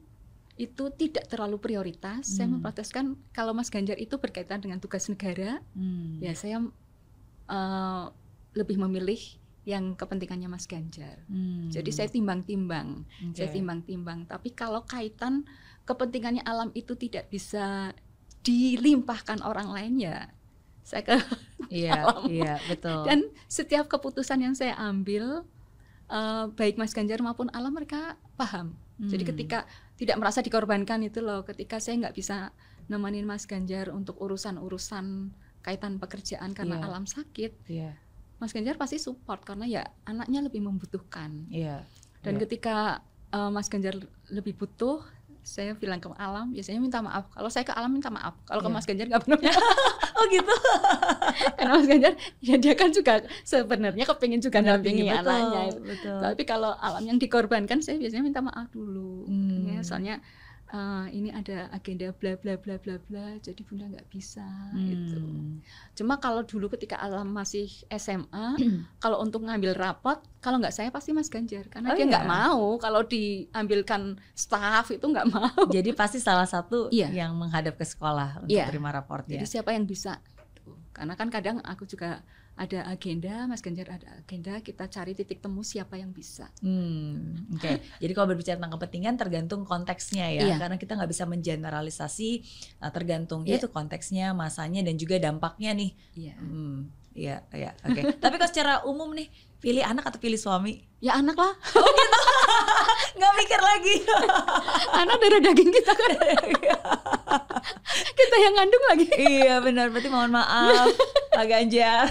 [0.55, 2.63] itu tidak terlalu prioritas, saya Hmm.
[2.63, 3.05] memproteskan
[3.35, 6.23] kalau Mas Ganjar itu berkaitan dengan tugas negara, Hmm.
[6.23, 6.63] ya saya
[7.45, 8.05] eh,
[8.55, 9.19] lebih memilih
[9.65, 11.19] yang kepentingannya Mas Ganjar.
[11.27, 11.67] Hmm.
[11.67, 13.35] Jadi saya timbang-timbang, Oke.
[13.35, 14.23] saya timbang-timbang.
[14.25, 15.43] Tapi kalau kaitan
[15.85, 17.93] kepentingannya alam itu tidak bisa
[18.41, 20.17] dilimpahkan orang lain ya,
[20.81, 21.17] saya ke
[21.67, 22.29] Iya, alam.
[22.29, 23.01] iya, betul.
[23.03, 25.45] dan setiap keputusan yang saya ambil
[26.05, 28.77] eh, baik Mas Ganjar maupun alam mereka paham.
[28.95, 29.31] Jadi Hmm.
[29.33, 29.59] ketika
[29.95, 32.53] tidak merasa dikorbankan itu loh, ketika saya nggak bisa
[32.85, 36.85] nemenin Mas Ganjar untuk urusan-urusan kaitan pekerjaan karena Iya.
[36.85, 37.97] alam sakit, Iya,
[38.37, 41.49] Mas Ganjar pasti support karena ya anaknya lebih membutuhkan.
[41.49, 41.81] iya.
[42.21, 42.41] Dan Iya.
[42.45, 42.75] ketika
[43.33, 43.97] eh, Mas Ganjar
[44.29, 45.01] lebih butuh,
[45.45, 47.29] saya bilang ke alam, biasanya minta maaf.
[47.29, 48.75] Kalau saya ke alam minta maaf, kalau ke Iya.
[48.81, 49.39] Mas Ganjar nggak pernah.
[50.15, 50.47] Oh gitu.
[51.59, 55.75] karena Mas Ganjar ya dia kan juga sebenarnya kepingin juga nampingi anaknya.
[55.75, 56.17] Betul.
[56.23, 59.27] Tapi kalau alam yang dikorbankan saya biasanya minta maaf dulu.
[59.27, 59.75] Hmm.
[59.75, 60.23] Ya, soalnya
[60.67, 64.45] eh, ini ada agenda bla bla bla bla bla, jadi bunda nggak bisa
[64.75, 65.21] gitu.
[65.21, 65.61] Hmm.
[65.93, 68.57] Cuma kalau dulu ketika alam masih SMA,
[69.03, 72.33] kalau untuk ngambil rapot, kalau nggak saya pasti Mas Ganjar, karena Oh, dia nggak iya?
[72.33, 75.69] mau kalau diambilkan staff itu nggak mau.
[75.69, 77.13] Jadi pasti salah satu Iya.
[77.13, 78.65] yang menghadap ke sekolah untuk Iya.
[78.65, 79.37] terima raportnya.
[79.37, 80.17] Jadi siapa yang bisa?
[80.55, 80.73] Gitu.
[80.91, 82.25] Karena kan kadang aku juga
[82.55, 86.47] ada agenda, Mas Ganjar ada agenda, kita cari titik temu siapa yang bisa.
[86.63, 87.67] Hmm, oke.
[88.01, 90.55] Jadi kalau berbicara tentang kepentingan tergantung konteksnya ya, Iya.
[90.55, 92.29] karena kita nggak bisa mengeneralisasi,
[92.79, 93.59] uh, tergantung Iya.
[93.59, 95.91] itu konteksnya, masanya dan juga dampaknya nih.
[96.15, 96.35] Iya.
[96.39, 98.01] Hmm, iya, iya, oke.
[98.23, 99.27] Tapi kalau secara umum nih,
[99.59, 100.79] pilih anak atau pilih suami?
[101.03, 101.53] Ya anak lah,
[103.17, 103.95] Nggak mikir lagi.
[105.01, 106.11] anak darah daging kita kan.
[108.19, 109.07] kita yang ngandung lagi.
[109.17, 110.91] iya benar, berarti mohon maaf,
[111.31, 112.05] Pak Ganjar.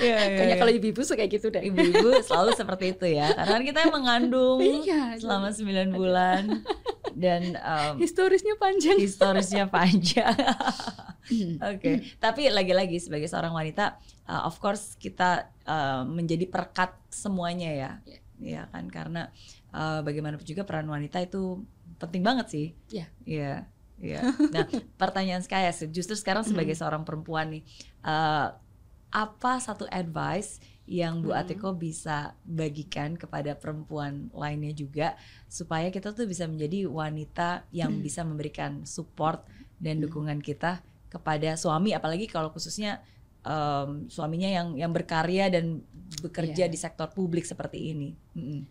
[0.00, 0.60] Iya, iya, Kayaknya iya.
[0.60, 1.62] kalau ibu-ibu suka kayak gitu deh.
[1.62, 5.20] ibu-ibu selalu seperti itu ya, karena kan kita yang mengandung Iya.
[5.20, 6.42] selama 9 bulan
[7.14, 8.96] dan um, historisnya panjang.
[8.98, 10.32] historisnya panjang.
[11.22, 11.54] Hmm.
[11.70, 13.94] Oke, tapi lagi-lagi sebagai seorang wanita,
[14.26, 18.18] uh, of course kita uh, menjadi perekat semuanya ya, Iya.
[18.42, 19.30] Ya kan karena
[19.70, 21.62] uh, bagaimanapun juga peran wanita itu
[22.02, 22.66] penting banget sih.
[22.90, 23.06] Iya.
[23.22, 23.52] Iya,
[24.02, 24.20] iya.
[24.54, 24.66] Nah,
[24.98, 27.62] pertanyaan saya justru sekarang sebagai seorang perempuan nih,
[28.02, 28.52] uh,
[29.12, 31.40] apa satu advice yang Bu Hmm.
[31.46, 35.14] Atiko bisa bagikan kepada perempuan lainnya juga
[35.46, 38.02] supaya kita tuh bisa menjadi wanita yang Hmm.
[38.02, 39.46] bisa memberikan support
[39.78, 40.10] dan Hmm.
[40.10, 43.04] dukungan kita kepada suami apalagi kalau khususnya
[43.42, 45.82] em, suaminya yang yang berkarya dan
[46.20, 46.70] bekerja Iya.
[46.70, 48.10] di sektor publik seperti ini.
[48.34, 48.62] Mm-mm.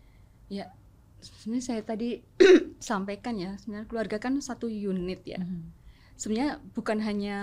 [1.22, 2.18] Sebenarnya saya tadi
[2.82, 5.38] sampaikan ya, sebenarnya keluarga kan satu unit ya.
[5.38, 5.62] Mhm.
[6.18, 7.38] Sebenarnya bukan hanya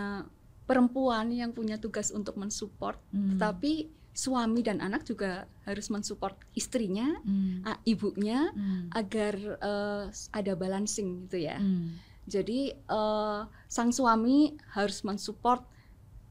[0.68, 3.40] perempuan yang punya tugas untuk mensupport, Mm.
[3.40, 7.64] tapi suami dan anak juga harus mensupport istrinya, Mm.
[7.88, 8.92] ibunya Mm.
[8.94, 11.56] agar eh, ada balancing gitu ya.
[11.58, 11.96] Mm.
[12.28, 15.64] Jadi eh, sang suami harus mensupport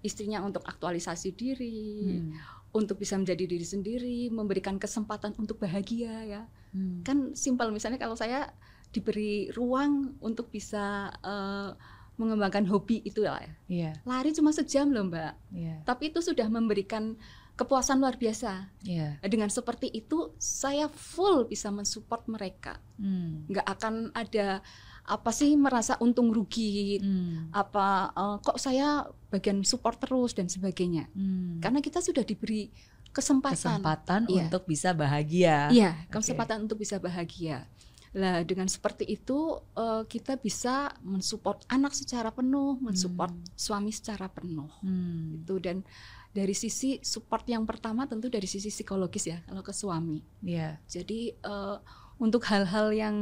[0.01, 2.31] istrinya untuk aktualisasi diri, Mm.
[2.71, 6.43] untuk bisa menjadi diri sendiri, memberikan kesempatan untuk bahagia ya.
[6.71, 7.03] Mm.
[7.03, 8.53] Kan simpel misalnya kalau saya
[8.89, 11.71] diberi ruang untuk bisa eh,
[12.19, 13.53] mengembangkan hobi itu lah ya.
[13.71, 17.15] Iya, Lari cuma sejam loh Mbak, iya, tapi itu sudah memberikan
[17.55, 18.71] kepuasan luar biasa.
[18.83, 19.19] iya.
[19.23, 22.79] Dengan seperti itu saya full bisa mensupport mereka.
[22.99, 23.51] Mm.
[23.51, 24.63] Nggak akan ada
[25.09, 27.49] apa sih merasa untung rugi Mm.
[27.51, 31.09] apa eh, kok saya bagian support terus dan sebagainya.
[31.17, 31.59] Mm.
[31.59, 32.69] Karena kita sudah diberi
[33.09, 33.57] kesempatan.
[33.81, 34.47] kesempatan Iya.
[34.47, 35.73] untuk bisa bahagia.
[35.73, 37.65] Iya, kesempatan untuk bisa bahagia.
[38.13, 39.39] Lah dengan seperti itu
[39.75, 43.45] eh, kita bisa mensupport anak secara penuh, mensupport Hmm.
[43.53, 44.69] suami secara penuh.
[44.81, 45.41] Hmm.
[45.41, 45.83] Itu dan
[46.29, 50.21] dari sisi support yang pertama tentu dari sisi psikologis ya kalau ke suami.
[50.41, 50.77] Iya.
[50.85, 51.77] Jadi eh,
[52.19, 53.17] untuk hal-hal yang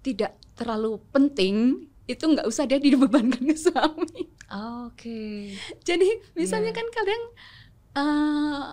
[0.00, 4.26] tidak terlalu penting itu nggak usah dia dibebankan ke suami.
[4.82, 5.54] Oke.
[5.88, 6.78] Jadi misalnya Iya.
[6.78, 7.22] kan kadang
[7.92, 8.64] eh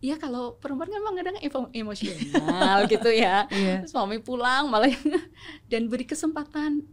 [0.00, 3.44] ya kalau perempuan kan memang kadang emo- emosional gitu ya.
[3.48, 3.84] Iya.
[3.84, 4.88] Suami pulang malah
[5.70, 6.86] dan beri kesempatan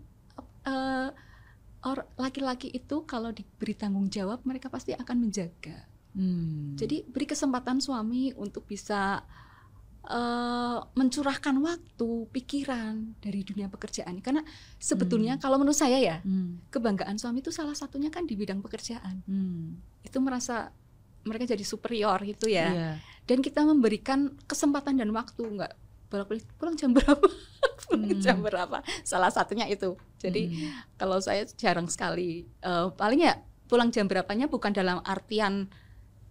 [0.64, 1.10] eh
[1.82, 5.86] or- laki-laki itu kalau diberi tanggung jawab mereka pasti akan menjaga.
[6.12, 6.74] Hmm.
[6.74, 9.22] Jadi beri kesempatan suami untuk bisa
[10.06, 14.22] eh, mencurahkan waktu, pikiran dari dunia pekerjaan.
[14.22, 14.41] Karena
[14.78, 15.41] sebetulnya Hmm.
[15.41, 16.62] kalau menurut saya ya, Hmm.
[16.70, 19.26] kebanggaan suami itu salah satunya kan di bidang pekerjaan.
[19.26, 19.82] Hmm.
[20.01, 20.70] Itu merasa
[21.24, 22.70] mereka jadi superior gitu ya.
[22.70, 22.91] Iya.
[23.26, 25.74] Dan kita memberikan kesempatan dan waktu nggak
[26.06, 27.26] bolak-balik pulang jam berapa,
[27.89, 28.22] pulang Hmm.
[28.22, 28.78] jam berapa.
[29.01, 29.97] Salah satunya itu.
[30.22, 30.70] Jadi Hmm.
[30.95, 35.66] kalau saya jarang sekali eh, paling ya pulang jam berapanya bukan dalam artian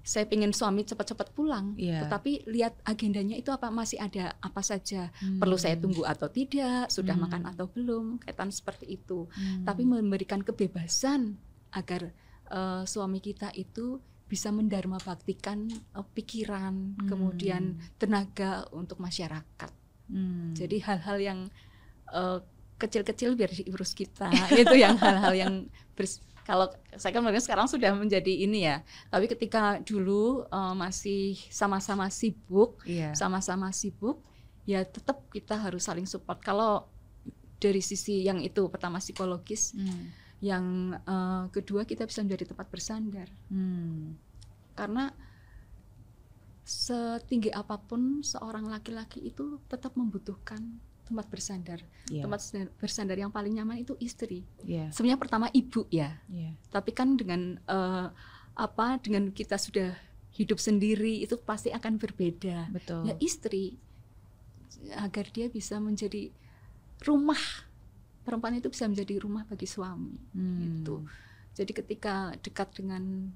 [0.05, 2.05] saya ingin suami cepat-cepat pulang, Iya.
[2.05, 5.41] tetapi lihat agendanya itu apa masih ada apa saja Hmm.
[5.41, 7.25] perlu saya tunggu atau tidak, sudah Hmm.
[7.25, 9.25] makan atau belum, kaitan seperti itu.
[9.33, 9.65] Hmm.
[9.65, 11.41] Tapi memberikan kebebasan
[11.73, 12.13] agar
[12.45, 17.09] eh, suami kita itu bisa mendharma baktikan eh, pikiran, Hmm.
[17.09, 17.63] kemudian
[17.97, 19.73] tenaga untuk masyarakat.
[20.07, 20.53] Hmm.
[20.53, 21.41] Jadi hal-hal yang
[22.07, 22.39] eh,
[22.77, 24.29] kecil-kecil biar diurus kita
[24.61, 25.55] itu yang hal-hal yang
[25.97, 31.34] bers- kalau saya kan mungkin sekarang sudah menjadi ini ya tapi ketika dulu eh, masih
[31.49, 33.16] sama-sama sibuk iya.
[33.16, 34.20] sama-sama sibuk
[34.68, 36.88] ya tetap kita harus saling support kalau
[37.61, 40.12] dari sisi yang itu pertama psikologis Hmm.
[40.45, 40.64] yang
[40.95, 44.14] eh, kedua kita bisa menjadi tempat bersandar Hmm.
[44.76, 45.12] karena
[46.64, 52.25] setinggi apa pun seorang laki-laki itu tetap membutuhkan tempat bersandar Iya.
[52.25, 52.41] tempat
[52.77, 54.45] bersandar yang paling nyaman itu istri.
[54.65, 54.89] Iya.
[54.91, 56.57] Sebenarnya pertama ibu ya, Iya.
[56.69, 58.09] tapi kan dengan eh,
[58.55, 59.93] apa dengan kita sudah
[60.33, 62.73] hidup sendiri itu pasti akan berbeda.
[62.73, 63.07] Betul.
[63.07, 63.77] Ya istri
[64.97, 66.29] agar dia bisa menjadi
[67.03, 67.39] rumah
[68.25, 70.17] perempuan itu bisa menjadi rumah bagi suami.
[70.33, 70.59] Hmm.
[70.81, 71.05] gitu.
[71.55, 73.31] Jadi ketika dekat dengan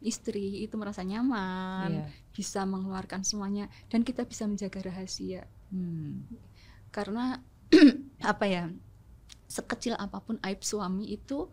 [0.00, 2.06] istri itu merasa nyaman, Iya.
[2.34, 6.22] bisa mengeluarkan semuanya dan kita bisa menjaga rahasia Hmm.
[6.94, 7.42] Karena
[8.22, 8.70] apa ya
[9.46, 11.50] sekecil apa pun aib suami itu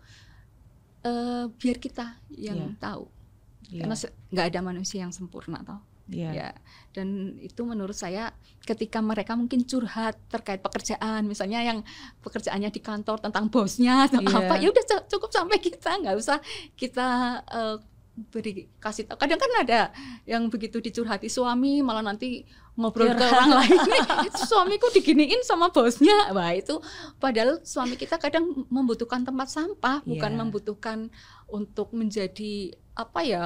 [1.01, 2.77] eh, biar kita yang Iya.
[2.79, 3.03] tahu
[3.67, 3.81] Iya.
[3.81, 3.95] karena
[4.29, 6.29] nggak ada manusia yang sempurna tau Iya.
[6.35, 6.49] ya
[6.91, 7.07] dan
[7.39, 11.79] itu menurut saya ketika mereka mungkin curhat terkait pekerjaan misalnya yang
[12.19, 14.35] pekerjaannya di kantor tentang bosnya atau Iya.
[14.43, 16.37] apa ya udah cu- cukup sampai kita nggak usah
[16.75, 17.07] kita
[17.47, 17.77] eh,
[18.11, 19.81] beri kasih tahu kadang kan ada
[20.27, 22.43] yang begitu dicurhati suami malah nanti
[22.75, 23.79] ngobrol ke orang lain
[24.51, 26.75] suamiku diginiin sama bosnya wah itu
[27.23, 30.39] padahal suami kita kadang membutuhkan tempat sampah bukan Iya.
[30.43, 30.99] membutuhkan
[31.47, 33.45] untuk menjadi apa ya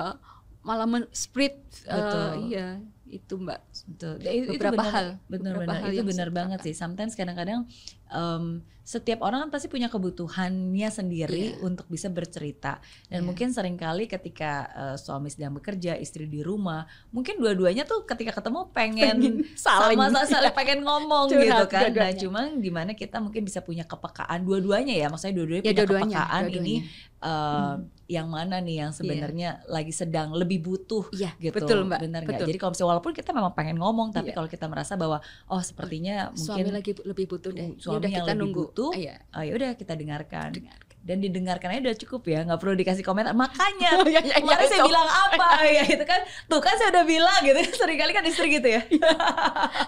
[0.65, 1.53] malah men eh,
[1.85, 2.29] Betul.
[2.49, 4.17] iya itu mbak Betul.
[4.19, 6.73] Itu- beberapa benar- hal Benar-benar itu benar banget sih.
[6.73, 7.69] Sometimes kadang-kadang
[8.07, 8.45] em,
[8.81, 11.61] setiap orang kan pasti punya kebutuhannya sendiri Iya.
[11.61, 12.77] untuk bisa bercerita.
[13.07, 13.25] Dan Iya.
[13.25, 18.29] mungkin sering kali ketika eh, suami sedang bekerja, istri di rumah, mungkin dua-duanya tuh ketika
[18.31, 20.53] ketemu pengen, Pengen saling, sama sama saling iya.
[20.55, 21.81] pengen ngomong Curhat gitu kan.
[21.81, 22.19] Nah, dua-duanya.
[22.19, 26.17] cuma di mana kita mungkin bisa punya kepekaan dua-duanya ya, maksudnya dua-duanya ya punya dua-duanya
[26.19, 27.25] kepekaan ini dua-duanya.
[27.25, 27.75] eh,
[28.07, 31.57] yang mana nih yang sebenarnya lagi sedang lebih butuh iya gitu.
[31.57, 34.35] betul mbak Bener betul Jadi kalau misalnya walaupun kita memang pengen ngomong, tapi Iya.
[34.35, 38.05] kalau kita merasa bahwa oh sepertinya suami mungkin lagi lebih butuh deh suami ya udah
[38.05, 40.49] yang kita lebih nunggu butuh, iya oh, ya udah kita dengarkan.
[40.53, 43.33] dengar Dan didengarkan aja udah cukup ya, nggak perlu dikasih komentar.
[43.33, 45.47] Makanya Iya, iya, kemarin iya, saya bilang apa
[45.77, 46.17] ya itu kan.
[46.45, 47.59] Tuh kan saya udah bilang gitu.
[47.79, 48.81] Seringkali kan istri gitu ya.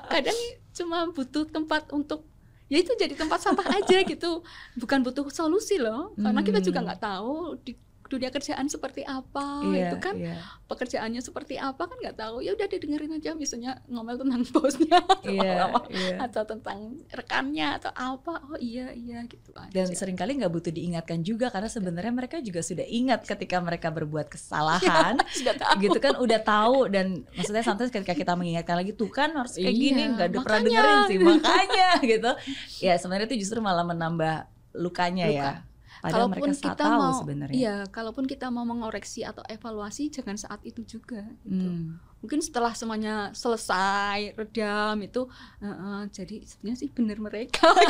[0.08, 0.38] kadang
[0.72, 2.22] cuma butuh tempat untuk
[2.68, 4.44] ya itu jadi tempat sampah aja gitu
[4.76, 6.86] bukan butuh solusi loh karena kita juga Hmm.
[6.86, 7.74] nggak tahu di
[8.08, 10.40] dunia kerjaan seperti apa Iya, itu kan iya.
[10.66, 15.28] pekerjaannya seperti apa kan nggak tahu ya udah didengerin aja misalnya ngomel tentang bosnya atau,
[15.28, 16.16] Iya, apa, iya.
[16.20, 19.94] atau tentang rekannya atau apa oh iya iya gitu Dan aja.
[19.94, 24.28] sering kali nggak butuh diingatkan juga karena sebenarnya mereka juga sudah ingat ketika mereka berbuat
[24.28, 25.20] kesalahan.
[25.38, 29.32] sudah tahu gitu kan udah tahu dan maksudnya santai ketika kita mengingatkan lagi tuh kan
[29.32, 32.32] harus kayak Iya, gini nggak ada pernah dengerin sih makanya gitu
[32.80, 35.54] ya sebenarnya itu justru malah menambah lukanya ya Luka.
[36.00, 37.54] Padahal kalaupun mereka kita tahu mau sebenarnya.
[37.54, 41.66] iya kalaupun kita mau mengoreksi atau evaluasi jangan saat itu juga gitu.
[41.66, 45.22] Hmm, mungkin setelah semuanya selesai redam itu
[45.58, 47.66] eh, eh, jadi sebenarnya sih benar mereka.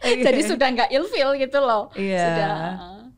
[0.00, 1.92] Jadi sudah nggak ilfil gitu loh.
[1.94, 2.24] Iya.
[2.24, 2.54] Sudah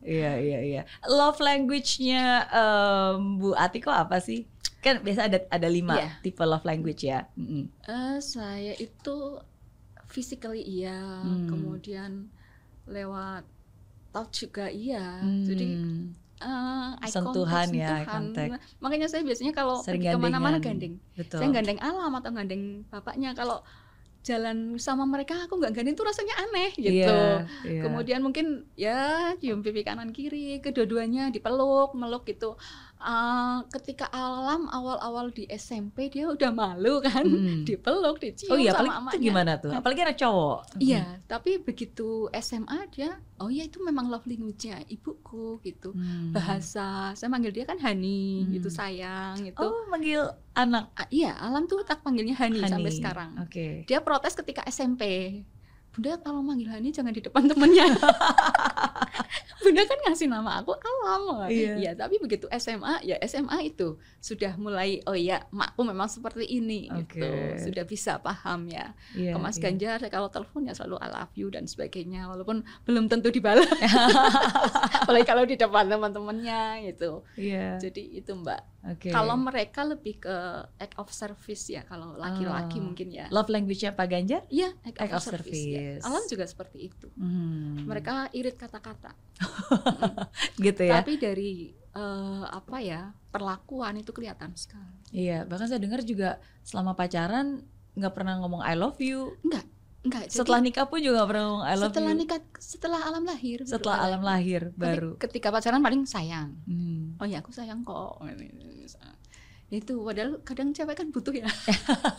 [0.03, 0.81] iya iya iya.
[1.07, 4.43] Love language-nya em, Bu Atiko apa sih?
[4.83, 6.09] Kan biasa ada ada lima Iya.
[6.19, 7.23] tipe love language ya.
[7.33, 7.71] Mm-mm.
[7.87, 9.39] Eh, saya itu
[10.05, 11.47] physically iya Hmm.
[11.49, 12.29] kemudian
[12.87, 13.43] lewat
[14.13, 15.21] touch juga iya.
[15.23, 15.69] Hmm, jadi
[16.43, 18.07] eh, eye Sentuhan contact, ya, sentuhan.
[18.09, 18.51] contact.
[18.83, 20.95] makanya saya biasanya kalau Sering pergi ke mana-mana gandeng.
[21.17, 21.39] Betul.
[21.41, 23.33] Saya gandeng alam atau gandeng bapaknya.
[23.33, 23.63] Kalau
[24.23, 27.81] jalan sama mereka aku nggak gandeng tuh rasanya aneh gitu Iya, iya.
[27.83, 28.99] kemudian mungkin ya
[29.37, 32.55] cium pipi kanan kiri kedua-duanya dipeluk meluk gitu
[32.99, 37.63] uh, ketika alam awal-awal di SMP dia udah malu kan, Mm.
[37.67, 39.71] dipeluk, dicium Oh iya, sama itu gimana tuh?
[39.71, 40.79] Apalagi anak cowok.
[40.79, 45.91] Iya, tapi begitu SMA dia, oh iya itu memang love language-nya ibuku gitu.
[45.91, 46.31] Hmm.
[46.31, 48.51] Bahasa, saya manggil dia kan Hani, Hmm.
[48.55, 49.59] gitu sayang, gitu.
[49.59, 53.37] Oh, manggil anak iya, Alam tuh tak panggilnya Hani, sampai sekarang.
[53.41, 53.85] Oke.
[53.89, 55.03] Dia protes ketika SMP.
[55.93, 57.85] Bunda kalau manggil Hani jangan di depan temennya.
[59.63, 61.45] Bunda kan ngasih nama aku Alam.
[61.53, 61.77] Iya.
[61.77, 66.89] Iya, tapi begitu SMA, ya SMA itu sudah mulai, oh iya, makku memang seperti ini
[66.89, 67.21] gitu.
[67.21, 67.61] Oke.
[67.61, 68.97] Sudah bisa paham ya.
[69.13, 69.69] Iya, Ke Mas iya.
[69.69, 73.69] Ganjar kalau telepon ya selalu I love you dan sebagainya walaupun belum tentu dibalas.
[75.05, 77.21] Apalagi kalau di depan teman-temannya gitu.
[77.37, 77.77] Iya.
[77.77, 78.72] Jadi itu Mbak.
[78.83, 79.15] Oke.
[79.15, 80.35] Kalau mereka lebih ke
[80.75, 82.91] act of service ya kalau laki-laki Oh.
[82.91, 83.31] mungkin ya.
[83.31, 84.43] love language-nya Pak Ganjar?
[84.51, 85.55] Iya, act, Act of, of service.
[85.55, 85.79] ya.
[85.95, 86.03] service.
[86.03, 87.07] Alam juga seperti itu.
[87.15, 87.87] Hmm.
[87.87, 89.15] Mereka irit kata-kata.
[90.65, 90.99] gitu ya.
[90.99, 94.99] Tapi dari eh, apa ya perlakuan itu kelihatan sekali.
[95.15, 97.63] Iya, bahkan saya dengar juga selama pacaran
[97.93, 99.37] nggak pernah ngomong I love you.
[99.45, 99.63] Enggak,
[100.03, 100.23] enggak.
[100.29, 102.19] Jadi Setelah nikah pun juga pernah ngomong I love setelah you.
[102.19, 103.57] nikah, setelah alam lahir.
[103.63, 105.11] Setelah alam lahir Tapi baru.
[105.17, 106.59] Ketika pacaran paling sayang.
[106.67, 107.15] Hmm.
[107.19, 108.19] Oh ya aku sayang kok.
[109.73, 111.49] Itu padahal kadang cewek kan butuh ya.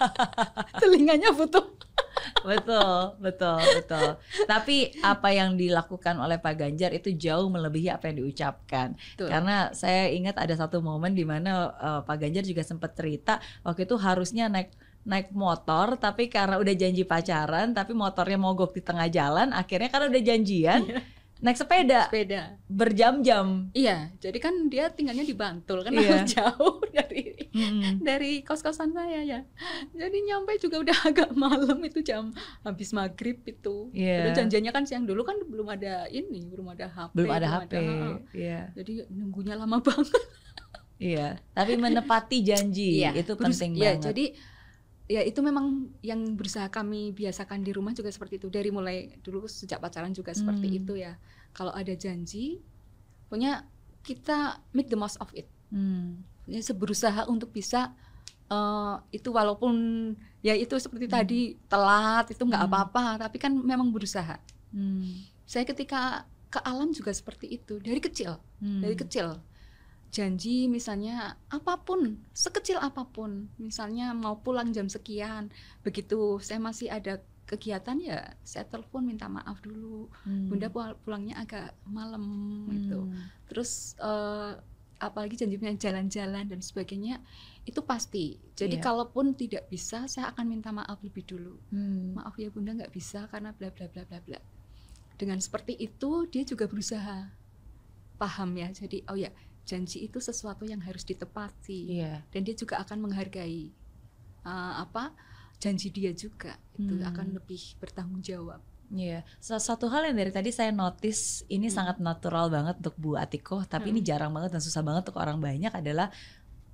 [0.83, 1.63] Telinganya butuh.
[2.43, 4.19] betul, betul, betul.
[4.51, 8.99] Tapi apa yang dilakukan oleh Pak Ganjar itu jauh melebihi apa yang diucapkan.
[9.15, 9.31] Betul.
[9.31, 13.87] Karena saya ingat ada satu momen di mana eh, Pak Ganjar juga sempat cerita waktu
[13.87, 14.75] itu harusnya naik
[15.05, 20.07] naik motor tapi karena udah janji pacaran tapi motornya mogok di tengah jalan akhirnya karena
[20.09, 20.81] udah janjian
[21.37, 22.57] naik sepeda Sepeda.
[22.65, 23.69] berjam-jam.
[23.71, 26.25] Iya, jadi kan dia tinggalnya di Bantul kan Iya.
[26.41, 28.01] jauh dari Mm-mm.
[28.01, 29.41] dari kos-kosan saya ya.
[29.93, 32.33] Jadi nyampe juga udah agak malam itu jam
[32.63, 33.93] habis maghrib itu.
[33.93, 34.25] Iya.
[34.25, 37.13] Terus janjiannya kan siang dulu kan belum ada ini, belum ada HP.
[37.13, 37.73] Belum ada HP.
[37.75, 38.15] heeh.
[38.33, 38.61] Iya.
[38.73, 40.25] Jadi nunggunya lama banget.
[40.97, 41.29] Iya.
[41.53, 44.07] Tapi menepati janji itu Berus- penting iya, banget.
[44.09, 44.25] jadi
[45.05, 48.49] ya itu memang yang berusaha kami biasakan di rumah juga seperti itu.
[48.49, 50.79] Dari mulai dulu sejak pacaran juga seperti Hmm.
[50.81, 51.13] itu ya.
[51.53, 52.61] Kalau ada janji,
[53.29, 53.69] punya
[54.01, 55.49] kita make the most of it.
[55.69, 56.25] Hmm.
[56.45, 57.93] Ya, berusaha untuk bisa
[58.45, 59.73] eh, itu walaupun
[60.45, 61.17] ya itu seperti Hmm.
[61.17, 62.69] tadi telat itu nggak Hmm.
[62.71, 64.37] apa-apa, tapi kan memang berusaha.
[64.69, 65.25] Hmm.
[65.49, 68.85] Saya ketika ke alam juga seperti itu dari kecil, Hmm.
[68.85, 69.41] dari kecil
[70.15, 71.15] janji misalnya
[71.51, 75.51] apa pun sekecil apa pun misalnya mau pulang jam sekian
[75.83, 80.47] begitu saya masih ada kegiatan ya saya telepon minta maaf dulu Hmm.
[80.49, 82.23] bunda pul- pulangnya agak malam
[82.71, 83.27] gitu Hmm.
[83.51, 84.53] terus eh,
[84.97, 87.19] apalagi janjinya jalan-jalan dan sebagainya
[87.67, 88.85] itu pasti jadi Iya.
[88.87, 92.15] kalaupun tidak bisa saya akan minta maaf lebih dulu Hmm.
[92.15, 94.39] maaf ya bunda nggak bisa karena bla bla bla bla bla
[95.19, 97.29] dengan seperti itu dia juga berusaha
[98.15, 99.29] paham ya jadi oh ya
[99.65, 102.21] janji itu sesuatu yang harus ditepati Iya.
[102.29, 103.73] dan dia juga akan menghargai
[104.45, 105.13] uh, apa
[105.57, 107.09] janji dia juga itu Hmm.
[107.09, 108.61] akan lebih bertanggung jawab
[108.93, 111.75] Iya, Sa- satu hal yang dari tadi saya notice ini Hmm.
[111.75, 114.07] sangat natural banget untuk Bu Atiko, tapi ini Hmm.
[114.07, 116.13] jarang banget dan susah banget untuk orang banyak adalah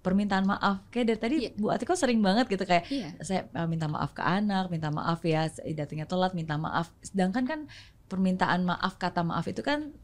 [0.01, 0.83] permintaan maaf.
[0.91, 1.51] Kayak dari tadi Iya.
[1.55, 5.23] Bu Atiko sering banget gitu kayak iya saya uh, minta maaf ke anak, minta maaf
[5.23, 6.91] ya datangnya telat, minta maaf.
[7.01, 7.61] Sedangkan kan
[8.11, 9.95] permintaan maaf kata maaf itu kan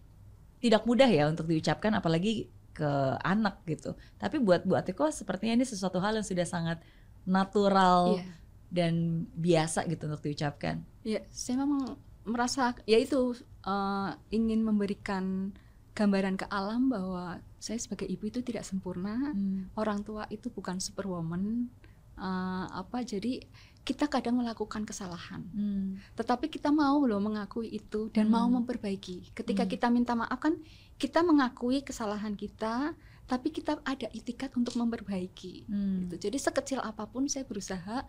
[0.63, 2.47] tidak mudah ya untuk diucapkan apalagi
[2.77, 2.91] ke
[3.25, 3.97] anak gitu.
[4.21, 6.79] Tapi buat Bu Atiko sepertinya ini sesuatu hal yang sudah sangat
[7.25, 8.29] natural iya
[8.67, 10.83] dan biasa gitu untuk diucapkan.
[11.07, 11.95] ya saya memang
[12.27, 13.31] merasa ya itu
[13.63, 15.55] uh, ingin memberikan
[15.95, 19.71] gambaran ke alam bahwa saya sebagai ibu itu tidak sempurna Hmm.
[19.79, 21.71] orang tua itu bukan superwoman
[22.19, 23.39] uh, apa jadi
[23.87, 26.03] kita kadang melakukan kesalahan Hmm.
[26.19, 28.61] tetapi kita mau loh mengakui itu dan mau Hmm.
[28.61, 29.71] memperbaiki ketika Hmm.
[29.71, 30.59] kita minta maaf kan
[30.97, 36.07] kita mengakui kesalahan kita tapi kita ada itikat untuk memperbaiki Hmm.
[36.07, 36.29] gitu.
[36.29, 38.07] jadi sekecil apa pun saya berusaha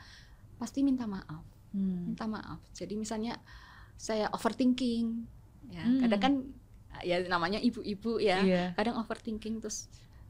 [0.55, 2.07] pasti minta maaf Hmm.
[2.07, 3.37] minta maaf jadi misalnya
[3.95, 5.25] saya overthinking
[5.67, 5.99] ya Hmm.
[5.99, 6.33] kadang kan
[7.01, 8.63] ya namanya ibu-ibu ya Iya.
[8.73, 9.89] kadang overthinking terus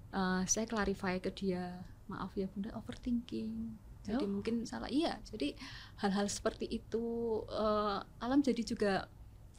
[0.09, 1.77] uh, saya clarify ke dia
[2.07, 4.31] maaf ya bunda overthinking jadi Oh.
[4.31, 5.51] mungkin salah iya jadi
[5.97, 7.03] hal-hal seperti itu
[7.45, 8.93] uh, alam jadi juga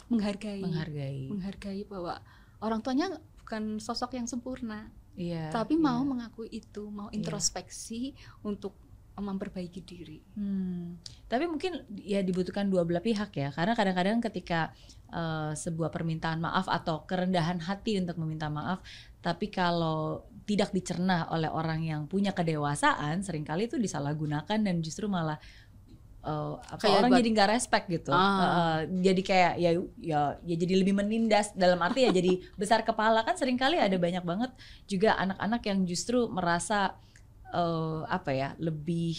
[0.07, 1.28] menghargai Menghargai.
[1.28, 2.16] menghargai bahwa
[2.61, 3.09] orang tuanya
[3.42, 5.50] bukan sosok yang sempurna Iya.
[5.50, 6.09] tapi mau iya.
[6.09, 7.18] mengakui itu mau Iya.
[7.18, 8.14] introspeksi
[8.46, 8.78] untuk
[9.18, 10.94] memperbaiki diri Hmm.
[11.26, 14.70] Tapi mungkin ya dibutuhkan dua belah pihak ya, karena kadang-kadang ketika
[15.11, 18.78] eh, sebuah permintaan maaf atau kerendahan hati untuk meminta maaf,
[19.24, 25.09] tapi kalau tidak dicerna oleh orang yang punya kedewasaan, sering kali itu disalahgunakan dan justru
[25.09, 25.40] malah
[26.29, 28.11] uh, apa Kayak orang buat- jadi nggak respect gitu.
[28.12, 28.20] Ah.
[28.20, 33.24] Uh, jadi kayak ya ya ya jadi lebih menindas dalam arti ya jadi besar kepala
[33.24, 34.53] kan sering kali ada banyak banget
[34.85, 37.01] juga anak-anak yang justru merasa
[37.51, 39.16] uh, apa ya lebih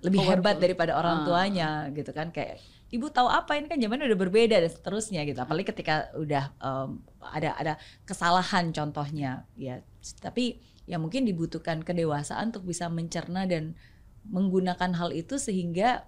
[0.00, 0.38] lebih Powerful.
[0.38, 1.24] hebat daripada orang Ah.
[1.26, 2.56] tuanya gitu kan kayak
[2.88, 6.98] ibu tahu apa ini kan zamannya udah berbeda dan seterusnya gitu apalagi ketika udah um,
[7.20, 7.72] ada ada
[8.02, 9.78] kesalahan contohnya ya
[10.18, 10.58] tapi
[10.88, 13.78] ya mungkin dibutuhkan kedewasaan untuk bisa mencerna dan
[14.26, 16.02] menggunakan hal itu sehingga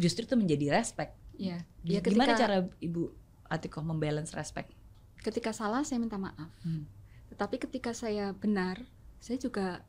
[0.00, 1.12] justru itu menjadi respect.
[1.36, 3.02] Ya, Ya, ya Gimana ketika cara Ibu
[3.46, 4.72] Atikoh membalance respect?
[5.20, 6.48] ketika salah saya minta maaf.
[6.60, 6.88] Hmm.
[7.28, 8.80] Tetapi ketika saya benar,
[9.18, 9.84] saya juga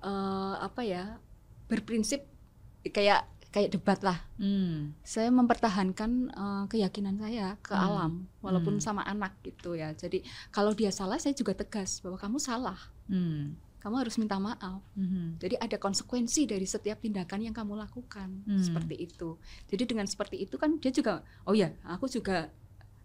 [0.00, 1.18] eh, apa ya
[1.66, 2.22] berprinsip
[2.84, 4.18] kayak kayak debat lah.
[4.36, 4.92] Hmm.
[5.02, 7.84] Saya mempertahankan eh, keyakinan saya ke Hmm.
[7.84, 8.84] alam, walaupun Hmm.
[8.84, 9.94] sama anak gitu ya.
[9.94, 12.78] Jadi kalau dia salah, saya juga tegas bahwa kamu salah.
[13.06, 13.54] Hmm.
[13.88, 14.84] Kamu harus minta maaf.
[14.92, 15.40] Mhm.
[15.40, 18.60] Jadi ada konsekuensi dari setiap tindakan yang kamu lakukan Hmm.
[18.60, 19.40] seperti itu.
[19.64, 22.52] Jadi dengan seperti itu kan dia juga, oh ya, aku juga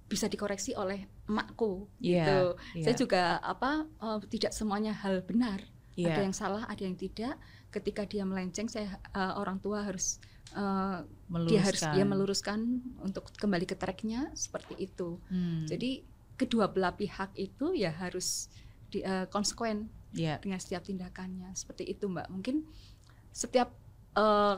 [0.03, 1.88] bisa dikoreksi oleh emakku.
[1.97, 2.11] Iya.
[2.19, 2.39] gitu.
[2.75, 5.63] iya, Saya juga apa eh, tidak semuanya hal benar.
[5.95, 6.11] iya.
[6.11, 7.39] Ada yang salah, ada yang tidak.
[7.71, 10.19] Ketika dia melenceng, saya eh, orang tua harus
[10.51, 10.99] eh,
[11.47, 11.93] dia harus meluruskan.
[11.95, 12.59] dia meluruskan
[12.99, 15.15] untuk kembali ke tracknya seperti itu.
[15.31, 15.63] Hmm.
[15.63, 16.03] Jadi
[16.36, 18.51] kedua belah pihak itu ya harus
[18.93, 20.37] di, eh, konsekuen Iya.
[20.37, 22.69] dengan setiap tindakannya seperti itu mbak mungkin
[23.33, 23.73] setiap
[24.13, 24.55] eh,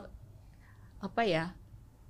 [1.00, 1.56] apa ya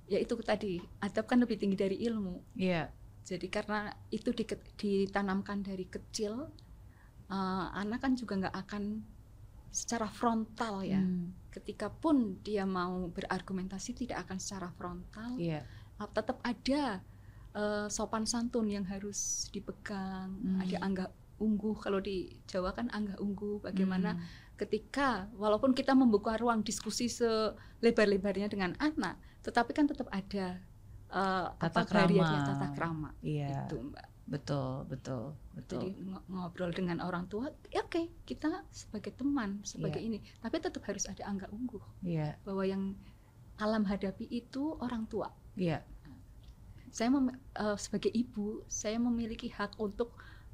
[0.07, 2.91] ya itu tadi adab kan lebih tinggi dari ilmu Iya.
[3.23, 6.51] jadi karena itu di- ditanamkan dari kecil
[7.27, 8.83] eh, anak kan juga nggak akan
[9.67, 11.31] secara frontal ya Hmm.
[11.51, 15.63] ketika pun dia mau berargumentasi tidak akan secara frontal Iya.
[15.97, 16.99] Ah, tetap ada
[17.51, 20.61] eh, sopan santun yang harus dipegang Hmm.
[20.61, 21.05] ada angga
[21.37, 24.23] ungguh kalau di Jawa kan angga ungguh bagaimana Hmm.
[24.55, 30.57] ketika walaupun kita membuka ruang diskusi selebar-lebarnya dengan anak tetapi kan tetap ada
[31.07, 32.27] eh, Tata apa krama.
[32.43, 33.63] tata krama Iya.
[33.63, 35.79] itu mbak Betul, betul, betul.
[35.79, 40.07] jadi ng- ngobrol dengan orang tua ya oke kita sebagai teman sebagai Iya.
[40.09, 42.35] ini tapi tetap harus ada angga ungguh Iya.
[42.43, 42.83] bahwa yang
[43.55, 45.79] alam hadapi itu orang tua Iya.
[46.89, 50.11] saya mem- eh, sebagai ibu saya memiliki hak untuk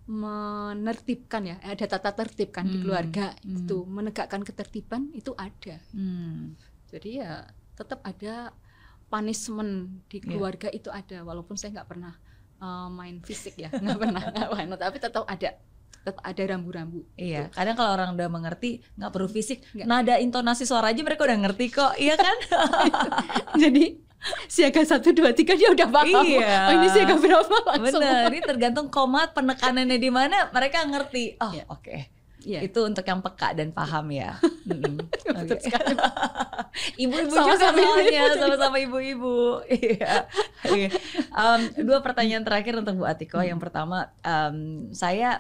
[0.08, 3.64] menertibkan ya ada tata tertib kan di Hmm, keluarga hmm.
[3.64, 6.56] itu menegakkan ketertiban itu ada Hmm.
[6.92, 7.32] jadi ya
[7.74, 8.52] tetap ada
[9.08, 10.28] punishment di Iya.
[10.28, 12.14] keluarga itu ada walaupun saya nggak pernah
[12.60, 15.50] eh, main fisik ya nggak pernah nggak pernah tapi tetap ada
[16.04, 19.88] tetap ada rambu-rambu Iya, kadang kalau orang udah mengerti nggak perlu fisik, Nggak.
[19.88, 22.38] nada intonasi suara aja mereka udah ngerti kok, iya kan?
[23.64, 24.03] jadi
[24.48, 26.56] siaga satu dua tiga dia udah paham Iya.
[26.70, 31.36] oh ini siaga berapa langsung Bener, ini tergantung komat penekanannya di mana, mereka ngerti.
[31.38, 31.66] Oh, Iya.
[31.68, 31.98] oke.
[32.44, 32.60] Iya.
[32.60, 34.36] Itu untuk yang peka dan paham ya.
[34.68, 35.00] Mm-mm.
[35.32, 35.64] Betul Oke.
[35.64, 35.96] sekali.
[37.00, 38.36] Ibu-ibu juga soalnya, ibu-ibu.
[38.36, 39.38] sama-sama ibu-ibu.
[39.72, 40.28] Iya.
[40.68, 40.90] Iya.
[41.32, 43.40] Em, dua pertanyaan terakhir untuk Bu Atiko.
[43.40, 45.40] Yang pertama, em, saya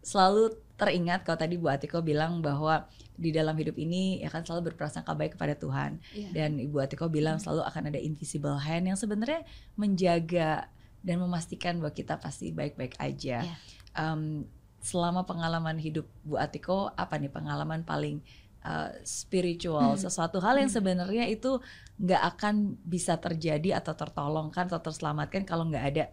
[0.00, 4.70] selalu teringat kalau tadi Bu Atiko bilang bahwa di dalam hidup ini ya kan selalu
[4.72, 6.30] berprasangka baik kepada Tuhan Iya.
[6.30, 9.42] dan Ibu Atiko bilang selalu akan ada invisible hand yang sebenarnya
[9.74, 10.70] menjaga
[11.02, 13.42] dan memastikan bahwa kita pasti baik-baik aja.
[13.42, 13.54] Iya.
[13.92, 14.46] Em,
[14.78, 18.22] selama pengalaman hidup Bu Atiko apa nih pengalaman paling
[18.62, 20.00] uh, spiritual Hmm.
[20.00, 20.78] sesuatu hal yang Hmm.
[20.78, 21.58] sebenarnya itu
[21.98, 22.54] nggak akan
[22.86, 26.04] bisa terjadi atau tertolongkan atau terselamatkan kalau nggak ada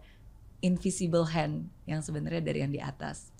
[0.58, 3.30] invisible hand yang sebenarnya dari yang di atas.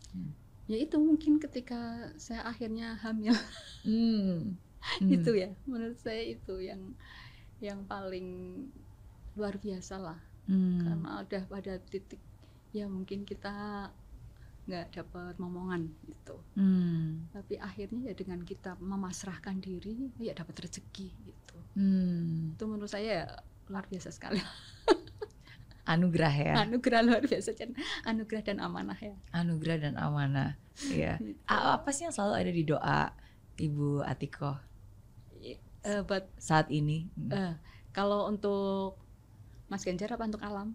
[0.66, 3.34] Ya itu mungkin ketika saya akhirnya hamil
[3.86, 4.54] Hmm.
[5.02, 5.10] Hmm.
[5.10, 6.94] itu ya menurut saya itu yang
[7.58, 8.54] yang paling
[9.34, 10.78] luar biasa lah Hmm.
[10.78, 12.22] karena udah pada titik
[12.70, 13.90] ya mungkin kita
[14.66, 17.26] nggak dapat momongan gitu Hmm.
[17.34, 22.54] tapi akhirnya ya dengan kita memasrahkan diri ya dapat rezeki gitu Hmm.
[22.54, 23.26] itu menurut saya ya
[23.66, 24.38] luar biasa sekali
[25.87, 27.70] Anugerah ya, anugerah luar biasa dan
[28.03, 30.59] anugerah dan amanah ya anugerah dan amanah.
[30.82, 31.16] Iya.
[31.22, 31.39] Gitu.
[31.47, 33.01] Apa sih yang selalu ada di doa
[33.57, 34.53] Ibu Atiko
[35.87, 37.07] Eh, buat saat ini?
[37.30, 37.55] Eh,
[37.95, 38.99] kalau untuk
[39.66, 40.74] Mas Ganjar apa untuk alam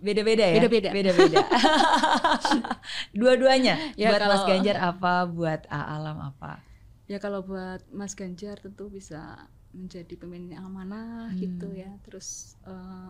[0.00, 0.56] Beda-beda ya?
[0.56, 0.88] Beda-beda.
[0.94, 1.44] Beda-beda.
[3.18, 3.74] Dua-duanya.
[3.94, 6.64] Ya, buat Mas kalau- Ganjar apa, buat A Alam apa?
[7.04, 11.38] Ya kalau buat Mas Ganjar tentu bisa menjadi pemimpin yang amanah Hmm.
[11.38, 11.90] gitu ya.
[12.06, 13.08] Terus eh,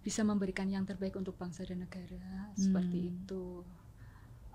[0.00, 3.10] bisa memberikan yang terbaik untuk bangsa dan negara seperti Hmm.
[3.20, 3.44] itu.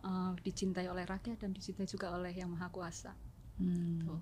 [0.05, 3.17] Eh, dicintai oleh rakyat dan dicintai juga oleh yang maha kuasa.
[3.57, 3.97] Hmm.
[4.05, 4.21] Tuh.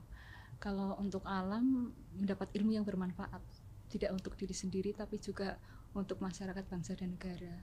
[0.59, 3.43] Kalau untuk alam mendapat ilmu yang bermanfaat,
[3.91, 5.59] tidak untuk diri sendiri tapi juga
[5.91, 7.55] untuk masyarakat bangsa dan negara.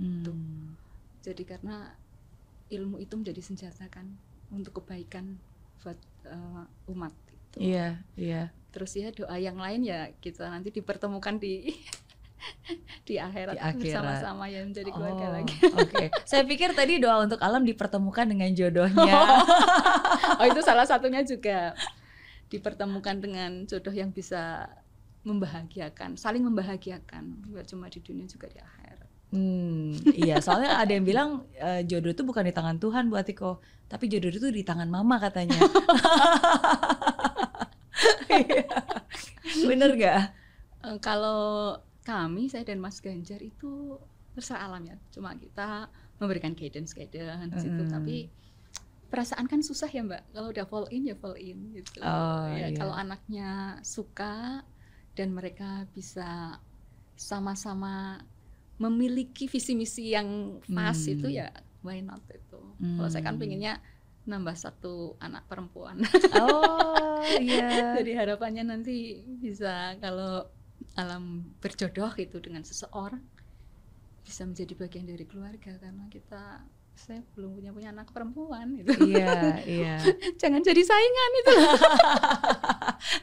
[0.00, 0.72] Hmm.
[1.20, 1.92] Jadi karena
[2.72, 4.08] ilmu itu menjadi senjata kan
[4.48, 5.36] untuk kebaikan
[5.84, 7.12] buat eh, umat.
[7.28, 7.56] Gitu.
[7.72, 8.52] Iya, iya.
[8.72, 11.72] terus ya doa yang lain ya kita nanti dipertemukan di
[13.08, 13.80] di akhirat, Di akhirat.
[13.80, 15.56] bersama-sama ya menjadi keluarga Oh, lagi.
[15.72, 19.14] Oke, saya pikir tadi doa untuk alam dipertemukan dengan jodohnya.
[20.40, 21.72] oh itu salah satunya juga
[22.46, 24.70] dipertemukan dengan jodoh yang bisa
[25.26, 29.08] membahagiakan, saling membahagiakan, nggak cuma di dunia juga di akhirat.
[29.34, 33.58] Hmm, iya, soalnya ada yang bilang eh, jodoh itu bukan di tangan Tuhan buat Atiko,
[33.90, 35.58] tapi jodoh itu di tangan Mama katanya.
[38.30, 38.68] Iya.
[39.64, 40.20] Bener gak?
[40.84, 41.72] Eh, kalau
[42.06, 43.98] kami, saya dan Mas Ganjar itu
[44.32, 45.90] terserah alam ya, cuma kita
[46.22, 47.90] memberikan guidance guidance itu, Mm-mm.
[47.90, 48.30] tapi
[49.06, 50.30] perasaan kan susah ya Mbak.
[50.30, 51.98] Kalau udah fall in ya fall in gitu.
[52.02, 52.74] Oh, ya iya.
[52.74, 54.62] kalau anaknya suka
[55.14, 56.58] dan mereka bisa
[57.16, 58.20] sama-sama
[58.76, 61.14] memiliki visi misi yang pas Hmm.
[61.16, 61.48] itu ya
[61.80, 62.60] why not itu.
[62.76, 63.42] Kalau saya kan Hmm.
[63.42, 63.80] pinginnya
[64.26, 66.02] nambah satu anak perempuan.
[66.36, 67.94] Oh, iya.
[67.96, 70.44] Jadi harapannya nanti bisa kalau
[70.96, 73.22] alam berjodoh gitu dengan seseorang
[74.26, 76.66] bisa menjadi bagian dari keluarga karena kita
[76.96, 78.88] saya belum punya punya anak perempuan gitu.
[79.04, 79.36] Iya,
[79.68, 79.94] iya.
[80.40, 81.54] Jangan jadi saingan itu.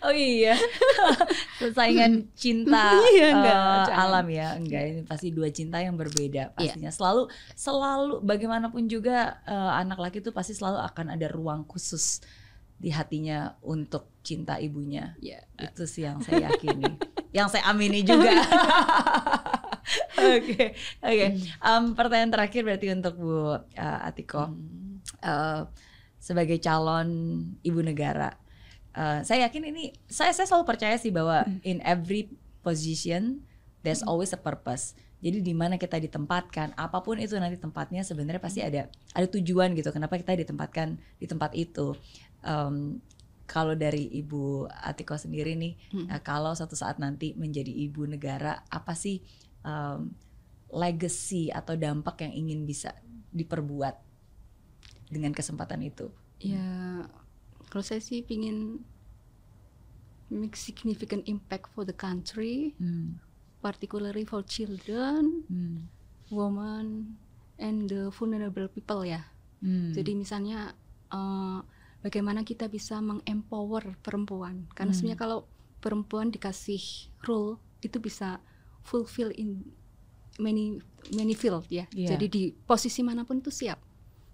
[0.03, 0.55] Oh iya.
[1.59, 3.55] Persaingan cinta Iya, enggak,
[3.89, 4.03] jangan.
[4.05, 4.47] alam ya.
[4.55, 6.91] Enggak, ini pasti dua cinta yang berbeda pastinya.
[6.91, 12.21] Selalu selalu bagaimanapun juga eh, anak laki itu pasti selalu akan ada ruang khusus
[12.78, 15.15] di hatinya untuk cinta ibunya.
[15.19, 15.43] Ya.
[15.55, 16.99] Itu sih yang saya yakini.
[17.34, 18.29] Yang saya amini juga.
[20.15, 20.71] Oke,
[21.03, 21.27] oke.
[21.43, 24.47] Em, pertanyaan terakhir berarti untuk Bu eh, Atiko.
[24.47, 25.03] Hmm.
[25.19, 25.61] eh,
[26.23, 28.31] sebagai calon ibu negara.
[28.95, 32.31] Eh, saya yakin ini saya saya selalu percaya sih bahwa in every
[32.63, 33.43] position
[33.84, 34.95] there's always a purpose.
[35.19, 39.75] Jadi di mana kita ditempatkan, apa pun itu nanti tempatnya sebenarnya pasti ada ada tujuan
[39.75, 39.91] gitu.
[39.91, 41.95] Kenapa kita ditempatkan di tempat itu?
[42.43, 43.03] Em,
[43.43, 46.07] kalau dari Ibu Atiko sendiri nih, Hmm.
[46.07, 49.19] eh, kalau suatu saat nanti menjadi ibu negara, apa sih
[49.63, 50.11] em,
[50.69, 52.91] legacy atau dampak yang ingin bisa
[53.31, 53.95] diperbuat
[55.07, 56.09] dengan kesempatan itu?
[56.39, 57.05] Ya,
[57.69, 58.83] kalau saya sih pingin
[60.33, 63.21] make significant impact for the country, Hmm.
[63.61, 65.87] particularly for children, Hmm.
[66.27, 67.15] women,
[67.55, 69.29] and the vulnerable people ya.
[69.61, 69.93] Hmm.
[69.93, 70.73] Jadi misalnya
[71.13, 71.59] eh,
[72.04, 74.68] bagaimana kita bisa mengempower perempuan?
[74.76, 74.97] Karena Hmm.
[74.99, 75.39] sebenarnya kalau
[75.80, 78.39] perempuan dikasih role itu bisa
[78.84, 79.64] fulfill in
[80.38, 80.80] many
[81.12, 81.88] many field ya.
[81.91, 82.16] Iya.
[82.16, 83.80] Jadi di posisi mana pun itu siap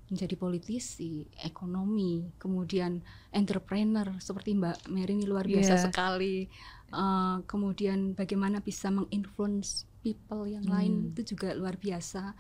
[0.10, 2.98] menjadi politisi, ekonomi, kemudian
[3.30, 5.84] entrepreneur seperti Mbak Mary ini luar biasa Iya.
[5.86, 6.50] sekali.
[6.90, 10.74] Eh, kemudian bagaimana bisa menginfluence people yang Hmm.
[10.74, 12.34] lain itu juga luar biasa.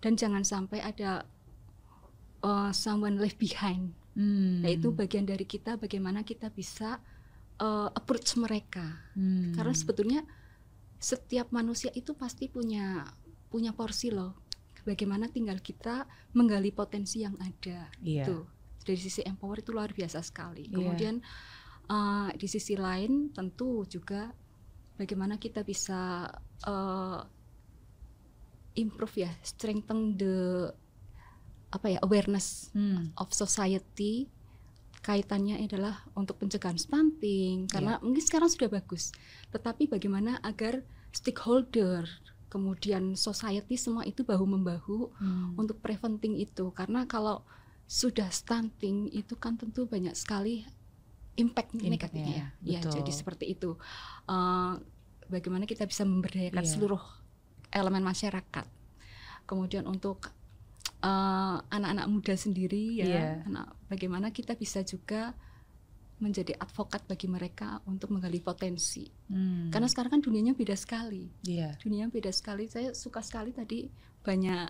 [0.00, 1.28] Dan jangan sampai ada
[2.40, 3.92] uh, someone left behind.
[4.14, 4.64] Hmm.
[4.64, 6.98] Nah itu bagian dari kita bagaimana kita bisa
[7.60, 8.84] uh, approach mereka.
[9.14, 9.54] Hmm.
[9.54, 10.20] Karena sebetulnya
[11.00, 13.06] setiap manusia itu pasti punya
[13.50, 14.46] punya porsi loh.
[14.82, 17.88] Bagaimana tinggal kita menggali potensi yang ada.
[18.00, 18.24] Iya.
[18.26, 20.66] Tuh dari sisi empower itu luar biasa sekali.
[20.68, 20.74] Iya.
[20.74, 21.14] Kemudian
[21.88, 24.32] uh, di sisi lain tentu juga
[24.96, 26.28] bagaimana kita bisa
[26.64, 27.20] uh,
[28.74, 30.68] improve ya, strengthen the
[31.70, 33.14] apa ya awareness Hmm.
[33.14, 34.26] of society
[35.00, 38.02] kaitannya adalah untuk pencegahan stunting karena Iya.
[38.02, 39.14] mungkin sekarang sudah bagus
[39.48, 42.04] tetapi bagaimana agar stakeholder
[42.46, 45.54] kemudian society semua itu bahu membahu Hmm.
[45.56, 47.46] untuk preventing itu karena kalau
[47.86, 50.62] sudah stunting itu kan tentu banyak sekali
[51.34, 53.00] impact negatifnya ya ya betul.
[53.00, 53.78] jadi seperti itu
[54.26, 54.74] Eh,
[55.26, 56.70] bagaimana kita bisa memberdayakan Iya.
[56.70, 57.02] seluruh
[57.70, 58.66] elemen masyarakat
[59.44, 60.30] kemudian untuk
[61.00, 63.26] eh, anak-anak muda sendiri ya Iya.
[63.44, 65.32] anak bagaimana kita bisa juga
[66.20, 69.72] menjadi advokat bagi mereka untuk menggali potensi Hmm.
[69.72, 71.80] karena sekarang kan dunianya beda sekali Iya.
[71.80, 72.68] dunia beda sekali.
[72.68, 73.88] Saya suka sekali tadi
[74.20, 74.68] banyak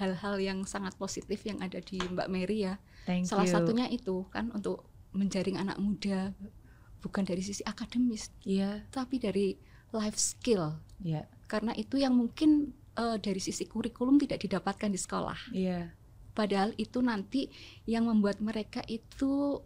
[0.00, 2.80] hal-hal yang sangat positif yang ada di Mbak Mary ya.
[3.04, 3.52] Thank Salah you.
[3.52, 6.32] satunya itu kan untuk menjaring anak muda
[7.04, 8.88] bukan dari sisi akademis Iya.
[8.88, 9.60] tapi dari
[9.92, 10.80] life skill.
[10.98, 11.28] Iya.
[11.44, 15.38] Karena itu yang mungkin eh, dari sisi kurikulum tidak didapatkan di sekolah.
[15.52, 15.92] Iya.
[16.32, 17.48] Padahal itu nanti
[17.88, 19.60] yang membuat mereka itu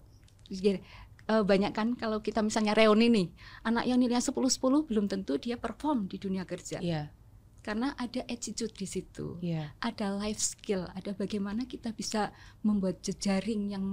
[0.46, 3.28] ya, eh, banyak kan kalau kita misalnya reuni nih,
[3.62, 7.10] anak yang nilainya 10-10 belum tentu dia perform di dunia kerja Iya.
[7.60, 9.76] karena ada attitude di situ, Iya.
[9.84, 12.32] ada life skill, ada bagaimana kita bisa
[12.64, 13.84] membuat jejaring yang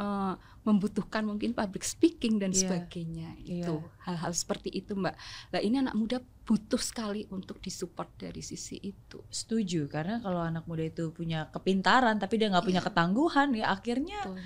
[0.00, 2.60] eh, membutuhkan mungkin public speaking dan Iya.
[2.62, 3.36] sebagainya.
[3.38, 5.14] Itu hal-hal seperti itu, Mbak.
[5.52, 9.22] Nah, ini anak muda butuh sekali untuk disupport dari sisi itu.
[9.28, 12.88] Setuju karena kalau anak muda itu punya kepintaran tapi dia nggak punya Iya.
[12.90, 14.40] ketangguhan ya akhirnya Betul.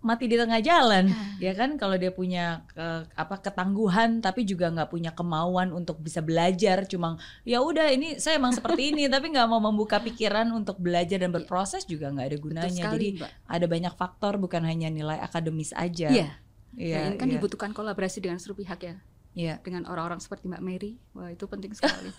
[0.00, 1.36] Mati di tengah jalan Ah.
[1.36, 6.20] ya kan kalau dia punya ke- apa ketangguhan tapi juga nggak punya kemauan untuk bisa
[6.20, 10.76] belajar cuma ya udah ini saya emang seperti ini tapi nggak mau membuka pikiran untuk
[10.76, 13.30] belajar dan berproses juga nggak ada gunanya sekali, jadi Mbak.
[13.46, 16.28] ada banyak faktor bukan hanya nilai akademis aja Iya.
[16.72, 17.36] iya Ya, ini kan iya.
[17.36, 18.94] dibutuhkan kolaborasi dengan seluruh pihak ya,
[19.30, 19.62] Iya.
[19.62, 20.98] dengan orang-orang seperti Mbak Mary.
[21.14, 22.10] Wah itu penting sekali.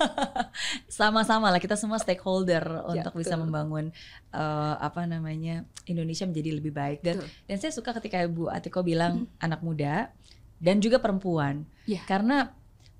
[0.87, 2.63] sama-sama lah kita semua stakeholder
[2.95, 3.43] Ya, untuk bisa betul.
[3.45, 3.85] membangun
[4.31, 7.29] eh, apa namanya Indonesia menjadi lebih baik dan Betul.
[7.47, 10.09] dan saya suka ketika Bu Atiko bilang anak muda
[10.57, 11.99] dan juga perempuan Ya.
[12.07, 12.55] karena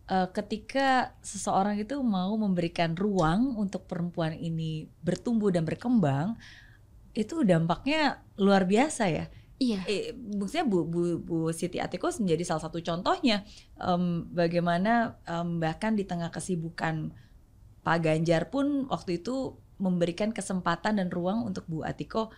[0.07, 6.35] eh, ketika seseorang itu mau memberikan ruang untuk perempuan ini bertumbuh dan berkembang
[7.11, 9.25] itu dampaknya luar biasa ya
[9.61, 9.85] Iya.
[9.85, 13.45] eh, maksudnya Bu, Bu, Bu Siti Atikus menjadi salah satu contohnya
[13.77, 17.13] em, bagaimana em, bahkan di tengah kesibukan
[17.81, 22.33] Pak Ganjar pun waktu itu memberikan kesempatan dan ruang untuk Bu Atiko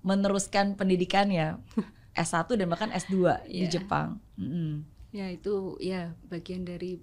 [0.00, 1.60] meneruskan pendidikannya
[2.16, 3.12] S1 dan bahkan S2
[3.44, 3.80] di Iya.
[3.80, 4.20] Jepang.
[4.36, 4.84] Mm-mm.
[5.12, 7.00] Ya itu ya bagian dari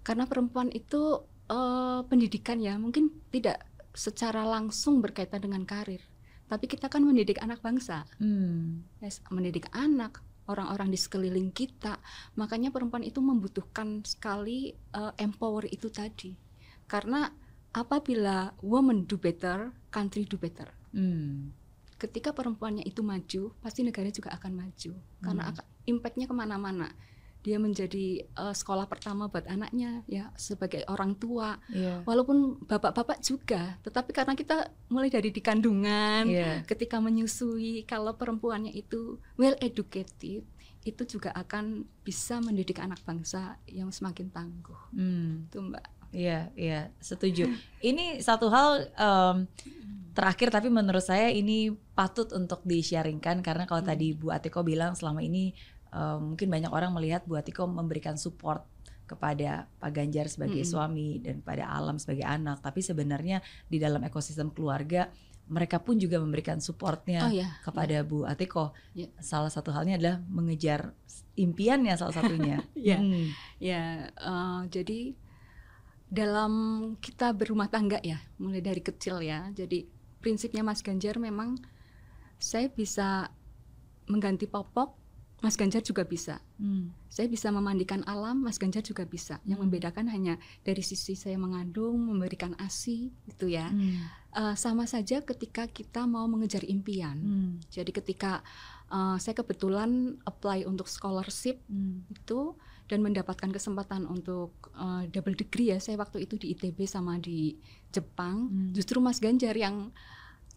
[0.00, 6.00] karena perempuan itu eh, pendidikan ya mungkin tidak secara langsung berkaitan dengan karir,
[6.48, 8.82] tapi kita kan mendidik anak bangsa, Hmm.
[8.98, 12.00] Yes, mendidik anak orang-orang di sekeliling kita.
[12.40, 16.32] Makanya perempuan itu membutuhkan sekali eh, empower itu tadi,
[16.88, 17.28] karena
[17.70, 20.72] apabila woman do better, country do better.
[20.96, 21.52] Hmm.
[21.98, 25.66] Ketika perempuannya itu maju, pasti negara juga akan maju karena Hmm.
[25.84, 26.88] impactnya ke mana-mana.
[27.38, 31.56] Dia menjadi eh, sekolah pertama buat anaknya, ya sebagai orang tua.
[31.70, 32.02] Iya.
[32.02, 36.66] Walaupun bapak-bapak juga, tetapi karena kita mulai dari di kandungan, Iya.
[36.66, 40.42] ketika menyusui, kalau perempuannya itu well educated,
[40.82, 44.80] itu juga akan bisa mendidik anak bangsa yang semakin tangguh.
[44.92, 45.46] Hmm.
[45.46, 45.84] Itu Mbak.
[46.08, 47.52] Iya, iya, setuju.
[47.84, 49.44] Ini satu hal em,
[50.16, 53.92] terakhir tapi menurut saya ini patut untuk di-sharingkan karena kalau Hmm.
[53.92, 55.52] tadi Bu Atiko bilang selama ini
[55.92, 58.64] em, mungkin banyak orang melihat Bu Atiko memberikan support
[59.08, 60.72] kepada Pak Ganjar sebagai Mm-mm.
[60.72, 65.08] suami dan pada Alam sebagai anak, tapi sebenarnya di dalam ekosistem keluarga
[65.48, 67.48] mereka pun juga memberikan supportnya Oh ya.
[67.64, 68.76] kepada Bu Atiko.
[68.92, 69.08] Ya.
[69.16, 70.92] Salah satu halnya adalah mengejar
[71.40, 72.60] impiannya salah satunya.
[72.76, 73.00] Ya.
[73.00, 73.32] Hmm.
[73.56, 75.16] Ya, eh, jadi
[76.08, 76.52] dalam
[77.00, 79.48] kita berumah tangga ya, mulai dari kecil ya.
[79.56, 79.88] Jadi
[80.20, 81.56] prinsipnya Mas Ganjar memang
[82.36, 83.32] saya bisa
[84.08, 84.94] mengganti popok,
[85.38, 86.42] Mas Ganjar juga bisa.
[86.58, 86.90] Hmm.
[87.06, 89.38] Saya bisa memandikan alam, Mas Ganjar juga bisa.
[89.46, 89.70] Yang Hmm.
[89.70, 93.70] membedakan hanya dari sisi saya mengandung, memberikan ASI, itu ya.
[93.70, 94.02] Hmm.
[94.28, 97.16] Eh, sama saja ketika kita mau mengejar impian.
[97.16, 97.50] Hmm.
[97.70, 98.42] Jadi ketika
[98.88, 102.08] eh, saya kebetulan apply untuk scholarship Hmm.
[102.08, 102.56] itu
[102.88, 107.52] dan mendapatkan kesempatan untuk eh, double degree ya, saya waktu itu di ITB sama di
[107.92, 108.48] Jepang.
[108.48, 108.72] Hmm.
[108.72, 109.92] Justru Mas Ganjar yang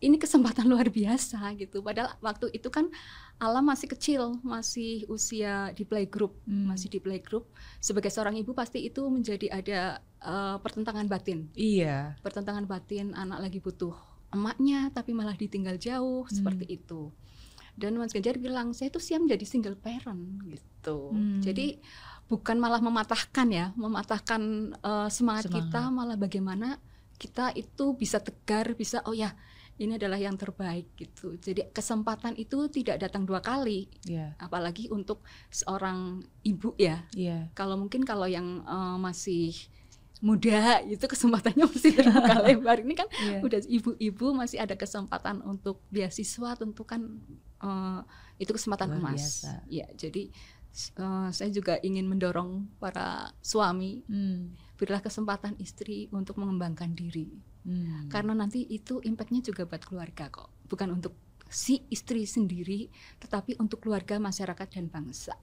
[0.01, 1.79] ini kesempatan luar biasa gitu.
[1.79, 2.89] Padahal waktu itu kan
[3.37, 6.69] Alam masih kecil, masih usia di playgroup, Hmm.
[6.69, 7.49] masih di playgroup.
[7.77, 9.79] Sebagai seorang ibu pasti itu menjadi ada
[10.21, 11.49] eh, pertentangan batin.
[11.57, 12.13] Iya.
[12.21, 13.97] Pertentangan batin anak lagi butuh
[14.29, 16.33] emaknya tapi malah ditinggal jauh Hmm.
[16.33, 17.09] seperti itu.
[17.73, 21.09] Dan Mas Ganjar bilang, "Saya itu siap menjadi single parent." gitu.
[21.09, 21.41] Hmm.
[21.41, 21.81] Jadi
[22.29, 24.41] bukan malah mematahkan ya, mematahkan
[24.77, 25.65] eh, semangat, Semangat.
[25.73, 26.77] kita, malah bagaimana
[27.17, 29.33] kita itu bisa tegar, bisa oh ya,
[29.81, 31.33] ini adalah yang terbaik gitu.
[31.35, 34.37] Jadi kesempatan itu tidak datang dua kali, Iya.
[34.37, 37.01] apalagi untuk seorang ibu ya.
[37.11, 37.49] Iya.
[37.51, 39.57] Kalau mungkin kalau yang eh, masih
[40.21, 42.77] muda itu kesempatannya masih terbuka lebar.
[42.79, 43.39] Ini kan Iya.
[43.41, 47.01] udah ibu-ibu masih ada kesempatan untuk beasiswa tentu kan
[47.59, 47.99] eh,
[48.37, 49.17] itu kesempatan Luar emas.
[49.17, 49.51] biasa.
[49.65, 50.29] Ya, jadi
[50.71, 54.55] eh, saya juga ingin mendorong para suami Hmm.
[54.75, 57.29] berilah kesempatan istri untuk mengembangkan diri.
[57.61, 58.07] Hmm.
[58.07, 60.49] Karena nanti itu impactnya juga buat keluarga kok.
[60.65, 61.13] Bukan untuk
[61.45, 62.87] si istri sendiri,
[63.19, 65.35] tetapi untuk keluarga, masyarakat dan bangsa.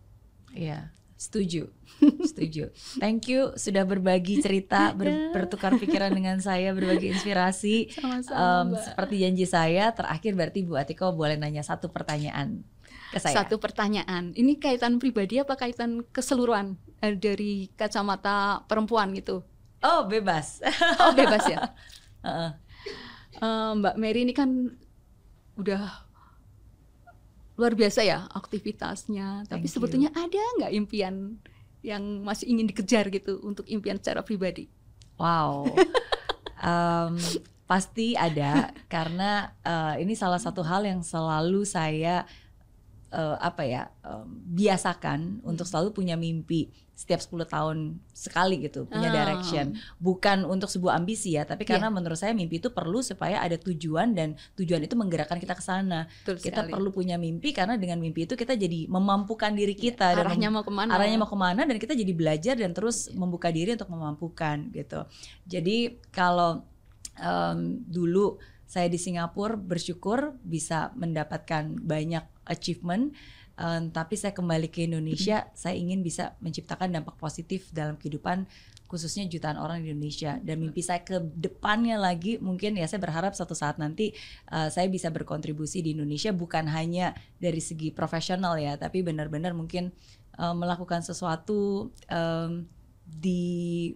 [0.50, 1.68] Iya, setuju,
[2.24, 2.72] setuju.
[2.96, 7.92] Thank you sudah berbagi cerita, ber- bertukar pikiran dengan saya, berbagi inspirasi.
[7.92, 8.82] Sama-sama, Em, Mbak.
[8.82, 12.64] seperti janji saya, terakhir berarti Bu Atiko boleh nanya satu pertanyaan
[13.12, 13.42] ke saya.
[13.42, 14.36] Satu pertanyaan.
[14.36, 19.42] Ini kaitan pribadi apa kaitan keseluruhan eh, dari kacamata perempuan gitu?
[19.84, 20.60] Oh bebas.
[21.02, 21.60] Oh bebas ya.
[23.38, 24.50] Eh, Mbak Mary ini kan
[25.54, 26.08] udah
[27.54, 29.46] luar biasa ya aktivitasnya.
[29.46, 29.74] Tapi Thank you.
[29.78, 31.38] sebetulnya ada nggak impian
[31.86, 34.66] yang masih ingin dikejar gitu untuk impian secara pribadi?
[35.18, 35.70] Wow.
[36.58, 37.14] Em,
[37.70, 42.26] pasti ada karena eh, ini salah satu hal yang selalu saya
[43.12, 45.48] uh, apa ya um, biasakan hmm.
[45.48, 46.68] untuk selalu punya mimpi
[46.98, 47.76] setiap 10 tahun
[48.10, 49.14] sekali gitu punya ah.
[49.14, 51.94] direction bukan untuk sebuah ambisi ya tapi karena yeah.
[51.94, 56.10] menurut saya mimpi itu perlu supaya ada tujuan dan tujuan itu menggerakkan kita ke sana
[56.26, 56.74] kita sekali.
[56.74, 60.50] perlu punya mimpi karena dengan mimpi itu kita jadi memampukan diri iya, kita yeah, arahnya
[60.50, 63.14] mau ke mana arahnya mau ke mana dan kita jadi belajar dan terus yeah.
[63.14, 65.06] membuka diri untuk memampukan gitu
[65.46, 66.66] jadi kalau
[67.22, 68.38] um, dulu
[68.68, 73.16] saya di Singapura bersyukur bisa mendapatkan banyak achievement.
[73.58, 78.46] Um, tapi saya kembali ke Indonesia saya ingin bisa menciptakan dampak positif dalam kehidupan
[78.86, 80.38] khususnya jutaan orang di Indonesia.
[80.38, 84.14] Dan mimpi saya ke depannya lagi mungkin ya saya berharap suatu saat nanti
[84.52, 89.90] uh, saya bisa berkontribusi di Indonesia bukan hanya dari segi profesional ya tapi benar-benar mungkin
[90.38, 92.68] uh, melakukan sesuatu um,
[93.08, 93.92] di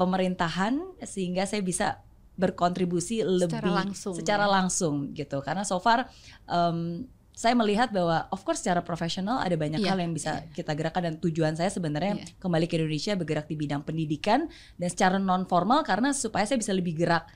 [0.00, 2.00] pemerintahan sehingga saya bisa
[2.38, 4.54] berkontribusi lebih secara langsung secara ya.
[4.54, 6.06] langsung gitu karena so far
[6.46, 7.02] um,
[7.38, 9.94] saya melihat bahwa of course secara profesional ada banyak yeah.
[9.94, 10.54] hal yang bisa yeah.
[10.54, 12.38] kita gerakkan dan tujuan saya sebenarnya yeah.
[12.42, 16.74] kembali ke Indonesia bergerak di bidang pendidikan dan secara non formal karena supaya saya bisa
[16.74, 17.26] lebih gerak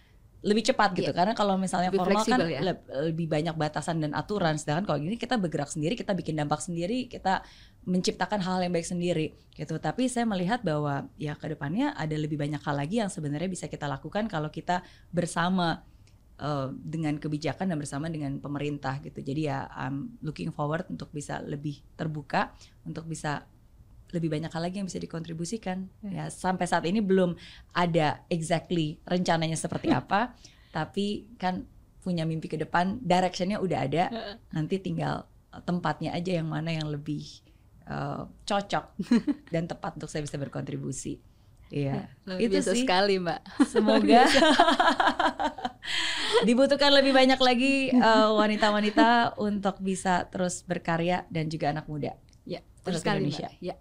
[0.43, 1.17] lebih cepat gitu yeah.
[1.17, 2.75] karena kalau misalnya lebih formal kan ya?
[3.07, 7.07] lebih banyak batasan dan aturan sedangkan kalau gini kita bergerak sendiri kita bikin dampak sendiri
[7.07, 7.47] kita
[7.87, 12.35] menciptakan hal yang baik sendiri gitu tapi saya melihat bahwa ya ke depannya ada lebih
[12.35, 14.83] banyak hal lagi yang sebenarnya bisa kita lakukan kalau kita
[15.15, 15.87] bersama
[16.43, 19.23] uh, dengan kebijakan dan bersama dengan pemerintah gitu.
[19.23, 22.51] Jadi ya I'm looking forward untuk bisa lebih terbuka,
[22.83, 23.47] untuk bisa
[24.13, 25.89] lebih banyak hal lagi yang bisa dikontribusikan.
[26.05, 27.35] Ya, ya sampai saat ini belum
[27.73, 30.37] ada exactly rencananya seperti apa,
[30.71, 31.65] tapi kan
[32.03, 34.05] punya mimpi ke depan, directionnya udah ada.
[34.53, 35.25] Nanti tinggal
[35.65, 37.25] tempatnya aja yang mana yang lebih
[37.87, 38.85] uh, cocok
[39.55, 41.21] dan tepat untuk saya bisa berkontribusi.
[41.73, 42.05] Iya,
[42.37, 42.85] itu sih.
[42.85, 43.41] sekali, Mbak.
[43.73, 44.29] Semoga
[46.45, 52.13] dibutuhkan lebih banyak lagi eh, wanita-wanita uh, untuk bisa terus berkarya dan juga anak muda.
[52.45, 53.49] Ya, terus sekali, Indonesia.
[53.49, 53.65] Mbak.
[53.65, 53.75] Ya.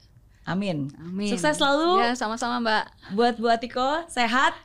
[0.46, 0.90] Amin.
[0.98, 1.30] Amin.
[1.30, 2.02] Sukses selalu.
[2.02, 2.84] Ya, sama-sama, Mbak.
[3.14, 4.58] Buat Bu Atiko, sehat.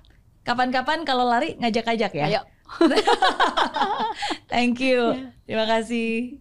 [0.47, 2.27] Kapan-kapan kalau lari ngajak-ngajak ya.
[2.31, 2.43] Ayo.
[4.51, 5.15] Thank you.
[5.15, 5.31] Ya.
[5.47, 6.41] Terima kasih.